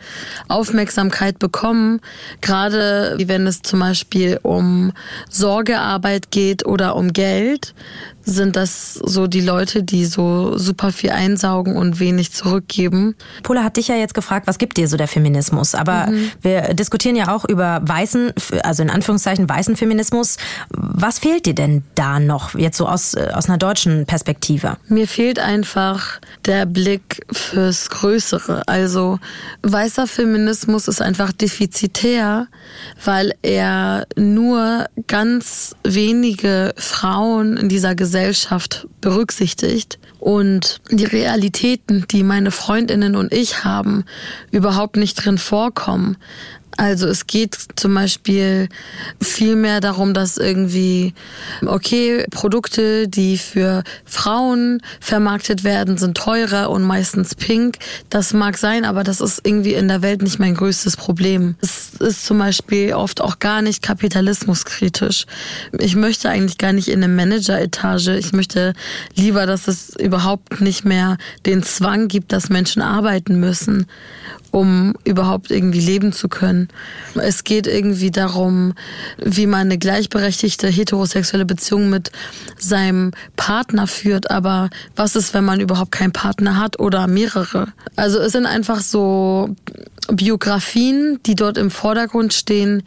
[0.48, 2.00] Aufmerksamkeit bekommen.
[2.40, 4.92] Gerade wenn es zum Beispiel um
[5.28, 7.74] Sorgearbeit geht oder um Geld,
[8.28, 13.16] sind das so die Leute, die so super viel einsaugen und wenig zurückgeben.
[13.42, 15.74] Pola hat dich ja jetzt gefragt, was gibt dir so der Feminismus?
[15.74, 16.30] Aber mhm.
[16.42, 20.36] wir diskutieren ja auch über weißen, also in Anführungszeichen weißen Feminismus.
[20.70, 24.76] Was fehlt dir denn da noch, jetzt so aus, äh, aus einer deutschen Perspektive?
[24.88, 28.62] Mir fehlt einfach der Blick fürs Größere.
[28.66, 29.18] Also
[29.62, 32.46] weißer Feminismus ist einfach defizitär,
[33.04, 42.24] weil er nur ganz wenige Frauen in dieser Gesellschaft Gesellschaft berücksichtigt und die Realitäten, die
[42.24, 44.04] meine Freundinnen und ich haben,
[44.50, 46.16] überhaupt nicht drin vorkommen.
[46.76, 48.68] Also es geht zum Beispiel
[49.20, 51.12] viel mehr darum, dass irgendwie,
[51.66, 57.78] okay, Produkte, die für Frauen vermarktet werden, sind teurer und meistens pink.
[58.10, 61.56] Das mag sein, aber das ist irgendwie in der Welt nicht mein größtes Problem.
[61.60, 65.26] Es ist zum Beispiel oft auch gar nicht kapitalismuskritisch.
[65.78, 68.16] Ich möchte eigentlich gar nicht in eine Manageretage.
[68.16, 68.72] Ich möchte
[69.14, 73.86] lieber, dass es überhaupt nicht mehr den Zwang gibt, dass Menschen arbeiten müssen
[74.50, 76.68] um überhaupt irgendwie leben zu können.
[77.14, 78.74] Es geht irgendwie darum,
[79.18, 82.10] wie man eine gleichberechtigte heterosexuelle Beziehung mit
[82.58, 84.30] seinem Partner führt.
[84.30, 87.68] Aber was ist, wenn man überhaupt keinen Partner hat oder mehrere?
[87.96, 89.54] Also es sind einfach so
[90.10, 92.82] Biografien, die dort im Vordergrund stehen,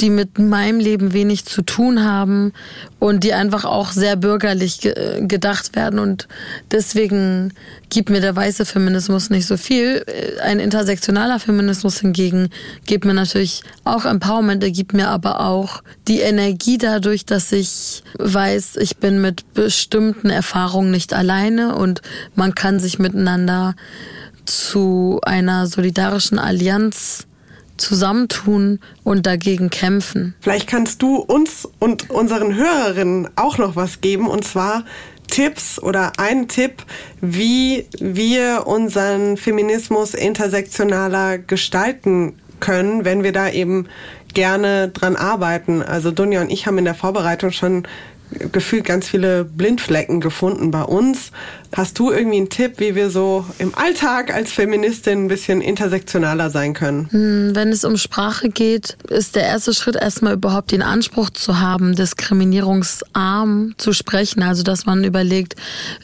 [0.00, 2.52] die mit meinem Leben wenig zu tun haben
[2.98, 5.98] und die einfach auch sehr bürgerlich ge gedacht werden.
[5.98, 6.28] Und
[6.70, 7.54] deswegen
[7.88, 10.04] gibt mir der weiße Feminismus nicht so viel.
[10.42, 12.50] Ein intersektionaler Feminismus hingegen
[12.84, 18.02] gibt mir natürlich auch Empowerment, er gibt mir aber auch die Energie dadurch, dass ich
[18.18, 22.02] weiß, ich bin mit bestimmten Erfahrungen nicht alleine und
[22.34, 23.74] man kann sich miteinander
[24.46, 27.26] zu einer solidarischen Allianz
[27.76, 30.34] zusammentun und dagegen kämpfen.
[30.40, 34.84] Vielleicht kannst du uns und unseren Hörerinnen auch noch was geben, und zwar
[35.28, 36.84] Tipps oder ein Tipp,
[37.20, 43.88] wie wir unseren Feminismus intersektionaler gestalten können, wenn wir da eben
[44.32, 45.82] gerne dran arbeiten.
[45.82, 47.86] Also Dunja und ich haben in der Vorbereitung schon
[48.52, 51.30] gefühlt ganz viele Blindflecken gefunden bei uns.
[51.74, 56.50] Hast du irgendwie einen Tipp, wie wir so im Alltag als Feministin ein bisschen intersektionaler
[56.50, 57.08] sein können?
[57.10, 61.60] Hm, wenn es um Sprache geht, ist der erste Schritt erstmal überhaupt den Anspruch zu
[61.60, 64.42] haben, diskriminierungsarm zu sprechen.
[64.42, 65.54] Also dass man überlegt,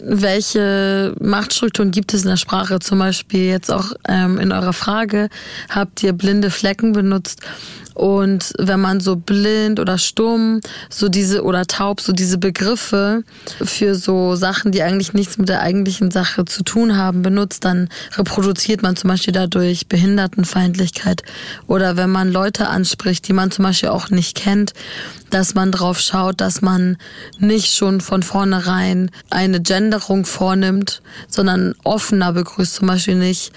[0.00, 2.78] welche Machtstrukturen gibt es in der Sprache.
[2.80, 5.28] Zum Beispiel jetzt auch ähm, in eurer Frage,
[5.70, 7.40] habt ihr blinde Flecken benutzt?
[7.94, 13.24] Und wenn man so blind oder stumm, so diese oder taub, so diese Begriffe
[13.62, 17.88] für so Sachen, die eigentlich nichts mit der eigentlichen Sache zu tun haben, benutzt, dann
[18.16, 21.22] reproduziert man zum Beispiel dadurch Behindertenfeindlichkeit.
[21.66, 24.72] Oder wenn man Leute anspricht, die man zum Beispiel auch nicht kennt,
[25.32, 26.98] dass man drauf schaut, dass man
[27.38, 32.74] nicht schon von vornherein eine Genderung vornimmt, sondern offener begrüßt.
[32.74, 33.52] Zum Beispiel nicht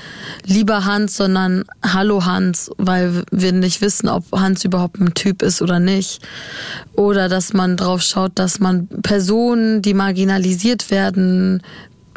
[0.46, 5.62] lieber Hans, sondern Hallo Hans, weil wir nicht wissen, ob Hans überhaupt ein Typ ist
[5.62, 6.22] oder nicht.
[6.94, 11.62] Oder dass man drauf schaut, dass man Personen, die marginalisiert werden,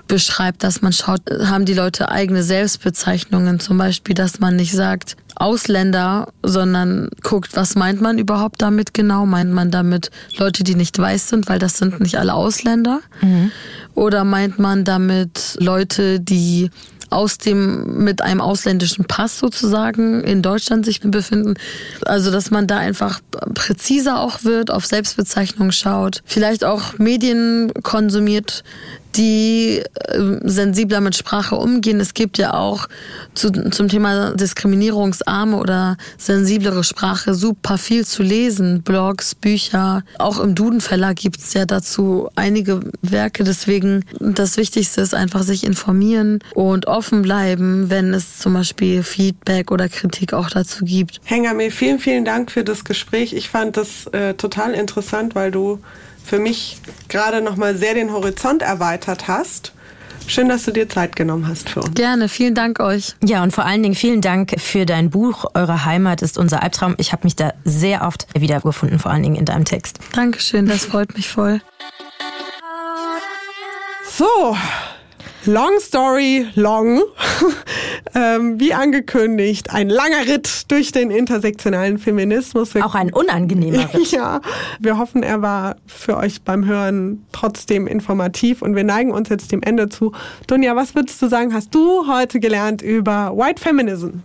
[0.08, 5.16] beschreibt, dass man schaut, haben die Leute eigene Selbstbezeichnungen, zum Beispiel, dass man nicht sagt
[5.36, 9.24] Ausländer, sondern guckt, was meint man überhaupt damit genau?
[9.24, 13.00] Meint man damit Leute, die nicht weiß sind, weil das sind nicht alle Ausländer?
[13.20, 13.52] Mhm.
[13.94, 16.70] Oder meint man damit Leute, die
[17.10, 21.54] aus dem, mit einem ausländischen Pass sozusagen in Deutschland sich befinden.
[22.04, 23.20] Also, dass man da einfach
[23.54, 28.64] präziser auch wird, auf Selbstbezeichnung schaut, vielleicht auch Medien konsumiert,
[29.18, 32.00] die äh, sensibler mit Sprache umgehen.
[32.00, 32.88] Es gibt ja auch
[33.34, 38.82] zu, zum Thema diskriminierungsarme oder sensiblere Sprache super viel zu lesen.
[38.82, 40.04] Blogs, Bücher.
[40.18, 43.44] Auch im Duden Verlag gibt es ja dazu einige Werke.
[43.44, 49.72] Deswegen das Wichtigste ist einfach sich informieren und offen bleiben, wenn es zum Beispiel Feedback
[49.72, 51.20] oder Kritik auch dazu gibt.
[51.24, 53.32] Hengame, vielen, vielen Dank für das Gespräch.
[53.32, 55.80] Ich fand das äh, total interessant, weil du
[56.28, 59.72] für mich gerade noch mal sehr den Horizont erweitert hast.
[60.26, 61.94] Schön, dass du dir Zeit genommen hast für uns.
[61.94, 63.14] Gerne, vielen Dank euch.
[63.24, 65.46] Ja, und vor allen Dingen vielen Dank für dein Buch.
[65.54, 66.96] Eure Heimat ist unser Albtraum.
[66.98, 70.00] Ich habe mich da sehr oft wiedergefunden, vor allen Dingen in deinem Text.
[70.12, 71.62] Dankeschön, das freut mich voll.
[74.04, 74.54] So,
[75.48, 77.00] Long story long.
[78.14, 82.74] ähm, wie angekündigt, ein langer Ritt durch den intersektionalen Feminismus.
[82.74, 84.10] Wir Auch ein unangenehmer Ritt.
[84.10, 84.42] ja,
[84.78, 89.50] wir hoffen, er war für euch beim Hören trotzdem informativ und wir neigen uns jetzt
[89.50, 90.12] dem Ende zu.
[90.48, 94.18] Dunja, was würdest du sagen, hast du heute gelernt über White Feminism?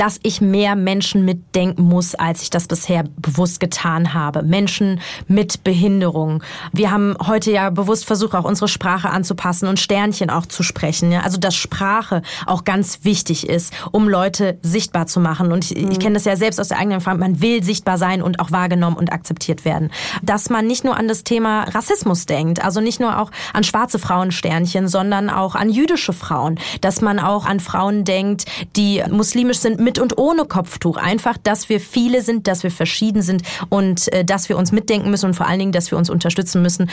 [0.00, 4.42] Dass ich mehr Menschen mitdenken muss, als ich das bisher bewusst getan habe.
[4.42, 4.98] Menschen
[5.28, 6.42] mit Behinderung.
[6.72, 11.12] Wir haben heute ja bewusst versucht, auch unsere Sprache anzupassen und Sternchen auch zu sprechen.
[11.12, 15.52] Also dass Sprache auch ganz wichtig ist, um Leute sichtbar zu machen.
[15.52, 17.20] Und ich, ich kenne das ja selbst aus der eigenen Erfahrung.
[17.20, 19.90] Man will sichtbar sein und auch wahrgenommen und akzeptiert werden.
[20.22, 23.98] Dass man nicht nur an das Thema Rassismus denkt, also nicht nur auch an schwarze
[23.98, 26.58] Frauensternchen, sondern auch an jüdische Frauen.
[26.80, 28.46] Dass man auch an Frauen denkt,
[28.76, 30.96] die muslimisch sind, mit und ohne Kopftuch.
[30.96, 35.10] Einfach, dass wir viele sind, dass wir verschieden sind und äh, dass wir uns mitdenken
[35.10, 36.88] müssen und vor allen Dingen, dass wir uns unterstützen müssen.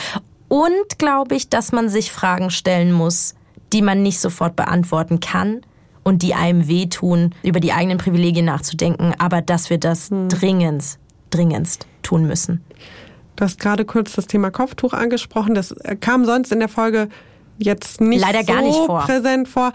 [0.48, 3.36] Und glaube ich, dass man sich Fragen stellen muss,
[3.72, 5.60] die man nicht sofort beantworten kann
[6.02, 10.28] und die einem wehtun, über die eigenen Privilegien nachzudenken, aber dass wir das hm.
[10.28, 10.98] dringendst,
[11.30, 12.64] dringendst tun müssen.
[13.36, 15.54] Du hast gerade kurz das Thema Kopftuch angesprochen.
[15.54, 17.08] Das äh, kam sonst in der Folge
[17.58, 19.00] jetzt nicht Leider so gar nicht vor.
[19.02, 19.72] präsent vor.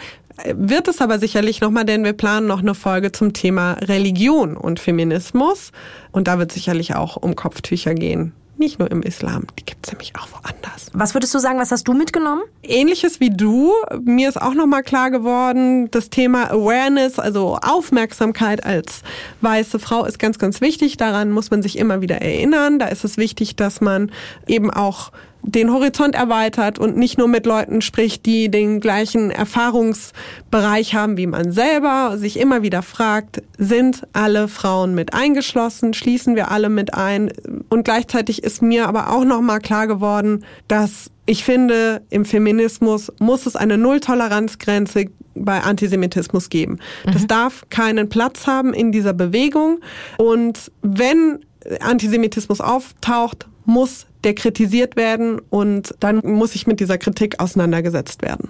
[0.54, 4.80] Wird es aber sicherlich nochmal, denn wir planen noch eine Folge zum Thema Religion und
[4.80, 5.72] Feminismus.
[6.12, 8.34] Und da wird sicherlich auch um Kopftücher gehen.
[8.58, 10.92] Nicht nur im Islam, die gibt es nämlich auch woanders.
[10.94, 12.44] Was würdest du sagen, was hast du mitgenommen?
[12.62, 13.74] Ähnliches wie du.
[14.04, 19.02] Mir ist auch nochmal klar geworden, das Thema Awareness, also Aufmerksamkeit als
[19.42, 20.98] weiße Frau ist ganz, ganz wichtig.
[20.98, 22.78] Daran muss man sich immer wieder erinnern.
[22.78, 24.12] Da ist es wichtig, dass man
[24.46, 25.12] eben auch
[25.46, 31.28] den Horizont erweitert und nicht nur mit Leuten spricht, die den gleichen Erfahrungsbereich haben wie
[31.28, 36.94] man selber, sich immer wieder fragt, sind alle Frauen mit eingeschlossen, schließen wir alle mit
[36.94, 37.32] ein
[37.70, 43.12] und gleichzeitig ist mir aber auch noch mal klar geworden, dass ich finde, im Feminismus
[43.20, 46.80] muss es eine Nulltoleranzgrenze bei Antisemitismus geben.
[47.06, 47.28] Das mhm.
[47.28, 49.80] darf keinen Platz haben in dieser Bewegung
[50.18, 51.40] und wenn
[51.80, 58.50] Antisemitismus auftaucht, muss der kritisiert werden und dann muss ich mit dieser Kritik auseinandergesetzt werden.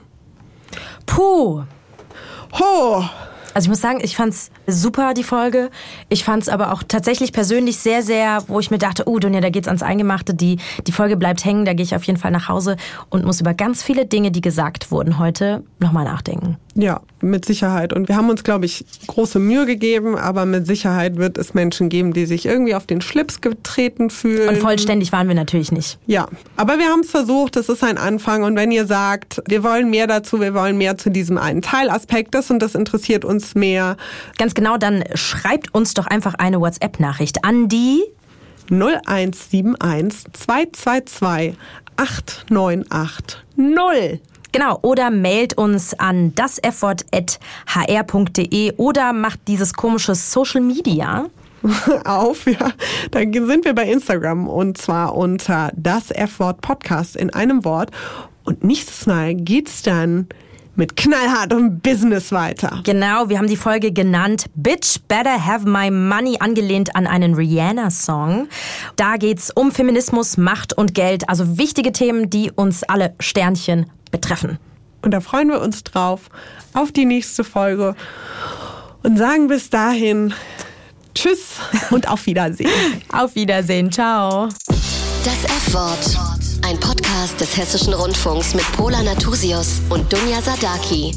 [1.05, 1.63] Puh,
[2.59, 3.03] Ho!
[3.55, 5.69] Also ich muss sagen, ich fand's super, die Folge.
[6.09, 9.49] Ich fand's aber auch tatsächlich persönlich sehr, sehr, wo ich mir dachte, oh Dunja, da
[9.49, 10.57] geht's ans Eingemachte, die,
[10.88, 12.78] die Folge bleibt hängen, da gehe ich auf jeden Fall nach Hause
[13.09, 16.57] und muss über ganz viele Dinge, die gesagt wurden heute, nochmal nachdenken.
[16.76, 17.93] Ja, mit Sicherheit.
[17.93, 21.89] Und wir haben uns, glaube ich, große Mühe gegeben, aber mit Sicherheit wird es Menschen
[21.89, 24.49] geben, die sich irgendwie auf den Schlips getreten fühlen.
[24.49, 25.99] Und vollständig waren wir natürlich nicht.
[26.07, 28.43] Ja, aber wir haben es versucht, es ist ein Anfang.
[28.43, 32.34] Und wenn ihr sagt, wir wollen mehr dazu, wir wollen mehr zu diesem einen Teilaspekt,
[32.34, 33.95] das und das interessiert uns mehr.
[34.39, 38.01] Ganz genau, dann schreibt uns doch einfach eine WhatsApp-Nachricht an die
[38.71, 41.53] 0171 222
[41.97, 44.19] 898 0.
[44.54, 51.26] Genau, oder mailt uns an dasfwort.hr.de oder macht dieses komische Social Media
[52.06, 52.72] auf, ja.
[53.10, 57.89] Da sind wir bei Instagram und zwar unter das F-Wort Podcast in einem Wort.
[58.43, 60.28] Und nächstes Mal geht's dann
[60.76, 62.82] mit knallhart und Business weiter.
[62.84, 68.47] Genau, wir haben die Folge genannt Bitch Better Have My Money, angelehnt an einen Rihanna-Song.
[68.95, 74.57] Da geht's um Feminismus, Macht und Geld, also wichtige Themen, die uns alle Sternchen betreffen.
[75.01, 76.30] Und da freuen wir uns drauf
[76.74, 77.95] auf die nächste Folge
[79.03, 80.34] und sagen bis dahin
[81.13, 81.57] Tschüss
[81.91, 82.71] und auf Wiedersehen.
[83.11, 84.47] auf Wiedersehen, ciao.
[85.24, 86.33] Das F-Wort.
[86.66, 91.11] Ein Podcast des Hessischen Rundfunks mit Pola Natusius und Dunja Sadaki.